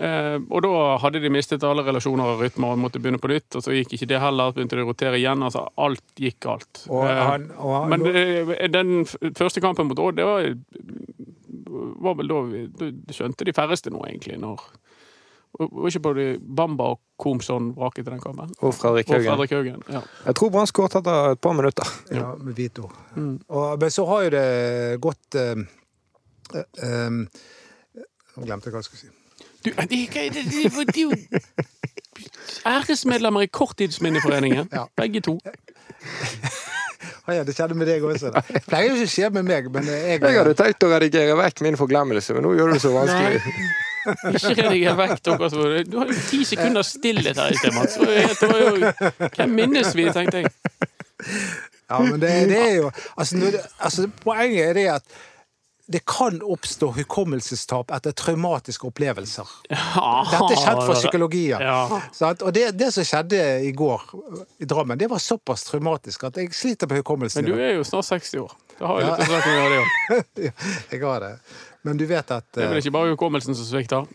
[0.00, 0.74] Eh, og da
[1.04, 3.58] hadde de mistet alle relasjoner og rytmer og måtte begynne på nytt.
[3.58, 4.54] Og så gikk ikke det heller.
[4.56, 5.44] Begynte de å rotere igjen.
[5.46, 6.84] Altså alt gikk galt.
[6.88, 9.04] Og Eh, han, og han, men eh, den
[9.36, 10.46] første kampen mot Odd, det var,
[12.04, 14.38] var vel da vi da skjønte de færreste nå, egentlig.
[14.42, 14.60] når
[15.60, 16.24] og ikke både
[16.56, 18.52] Bamba og Komson vraket i den kampen?
[18.62, 19.26] og Fredrik Og Haugen.
[19.32, 19.82] Fredrik Haugen.
[19.90, 20.00] Ja.
[20.26, 21.90] Jeg tror Brann skåret etter et par minutter.
[22.14, 22.86] ja, med Vito.
[23.16, 23.40] Mm.
[23.48, 25.64] Og, men så har jo det gått eh,
[26.54, 27.10] eh,
[28.36, 29.10] Nå glemte jeg hva jeg skulle si.
[29.64, 30.06] Du, det, det,
[30.38, 31.10] det, det, det jo
[32.66, 34.86] æresmedlemmer i Korttidsminneforeningen, Ja.
[34.96, 35.38] begge to.
[37.30, 38.32] Ah, ja, det skjedde med deg også.
[38.34, 38.42] da.
[38.70, 41.62] Pleier jo ikke å skje med meg, men jeg, Jeg hadde tenkt å redigere vekk
[41.66, 43.40] min forglemmelse, men nå gjør du det så vanskelig.
[44.32, 45.56] Ikke rediger vekk deres
[45.90, 47.98] Du har jo ti sekunder stillhet her i sted, Mats.
[48.00, 50.54] Det det Hvem minnes vi, tenkte jeg.
[51.90, 55.20] Ja, men det, det er jo altså, det, altså, Poenget er det at
[55.92, 59.48] det kan oppstå hukommelsestap etter traumatiske opplevelser.
[59.66, 61.62] Dette er kjent fra psykologien.
[61.66, 62.02] Ja.
[62.14, 62.44] Sant?
[62.46, 64.04] Og det, det som skjedde i går
[64.62, 67.42] i Drammen, det var såpass traumatisk at jeg sliter med hukommelsen.
[67.42, 68.54] Men du er jo snart 60 år.
[68.78, 70.62] Da har jeg litt å snakke om det òg.
[70.92, 71.32] Jeg har det.
[71.88, 74.06] Men du vet at Det er eh, vel ikke bare hukommelsen som svikter.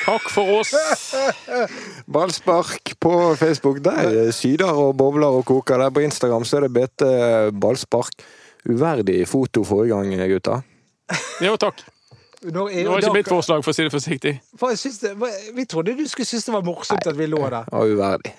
[0.00, 0.74] Takk for oss.
[2.16, 3.78] Ballspark på Facebook.
[3.84, 5.78] Der syder og bobler og koker.
[5.84, 7.06] Der på Instagram så er det BT
[7.62, 8.26] Ballspark.
[8.66, 10.58] Uverdig foto forrige gang, gutta.
[11.46, 11.80] Jo, takk.
[12.42, 14.34] når, Det var ikke mitt forslag, for å si det forsiktig.
[14.58, 15.10] For jeg synes det,
[15.56, 17.66] Vi trodde du skulle synes det var morsomt at vi lå der.
[17.68, 18.32] Det var uverdig.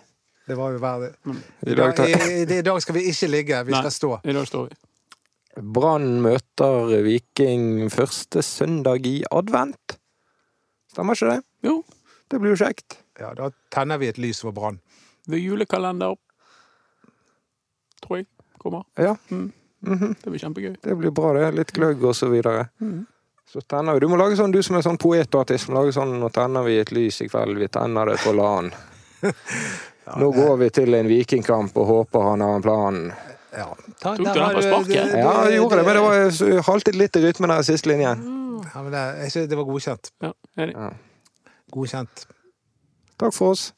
[0.48, 1.12] Det var uverdig.
[1.70, 3.82] I dag I, i, I dag skal vi ikke ligge, vi Nei.
[3.84, 4.12] skal stå.
[4.26, 4.80] I dag står vi.
[5.76, 9.98] Brann møter Viking første søndag i advent.
[10.92, 11.42] Stemmer ikke det?
[11.68, 11.82] Jo,
[12.32, 12.98] Det blir jo kjekt.
[13.20, 14.80] Ja, Da tenner vi et lys for Brann.
[15.28, 16.16] The julekalender.
[18.02, 18.28] Tror jeg
[18.64, 18.86] kommer.
[18.98, 19.16] Ja,
[19.82, 20.76] Det blir kjempegøy.
[20.84, 21.48] det blir bra, det.
[21.58, 22.68] Litt gløgg og så videre.
[23.52, 24.00] Så tenner vi.
[24.00, 26.30] Du må lage sånn, du som er sånn poet og artist, må lage sånn Nå
[26.32, 28.70] tenner vi et lys i kveld, vi tenner det på LAN.
[30.22, 33.02] Nå går vi til en vikingkamp og håper han har en plan.
[33.52, 33.68] Ja.
[34.00, 35.14] Ta, Tok der du den på sparket?
[35.20, 38.24] Ja, jeg gjorde det, men det var haltet litt i rytmen der i siste linjen.
[38.72, 40.12] Ja, men det, jeg synes det var godkjent.
[40.24, 40.32] Ja,
[40.64, 40.76] enig.
[41.76, 42.26] Godkjent.
[43.20, 43.72] Takk for oss.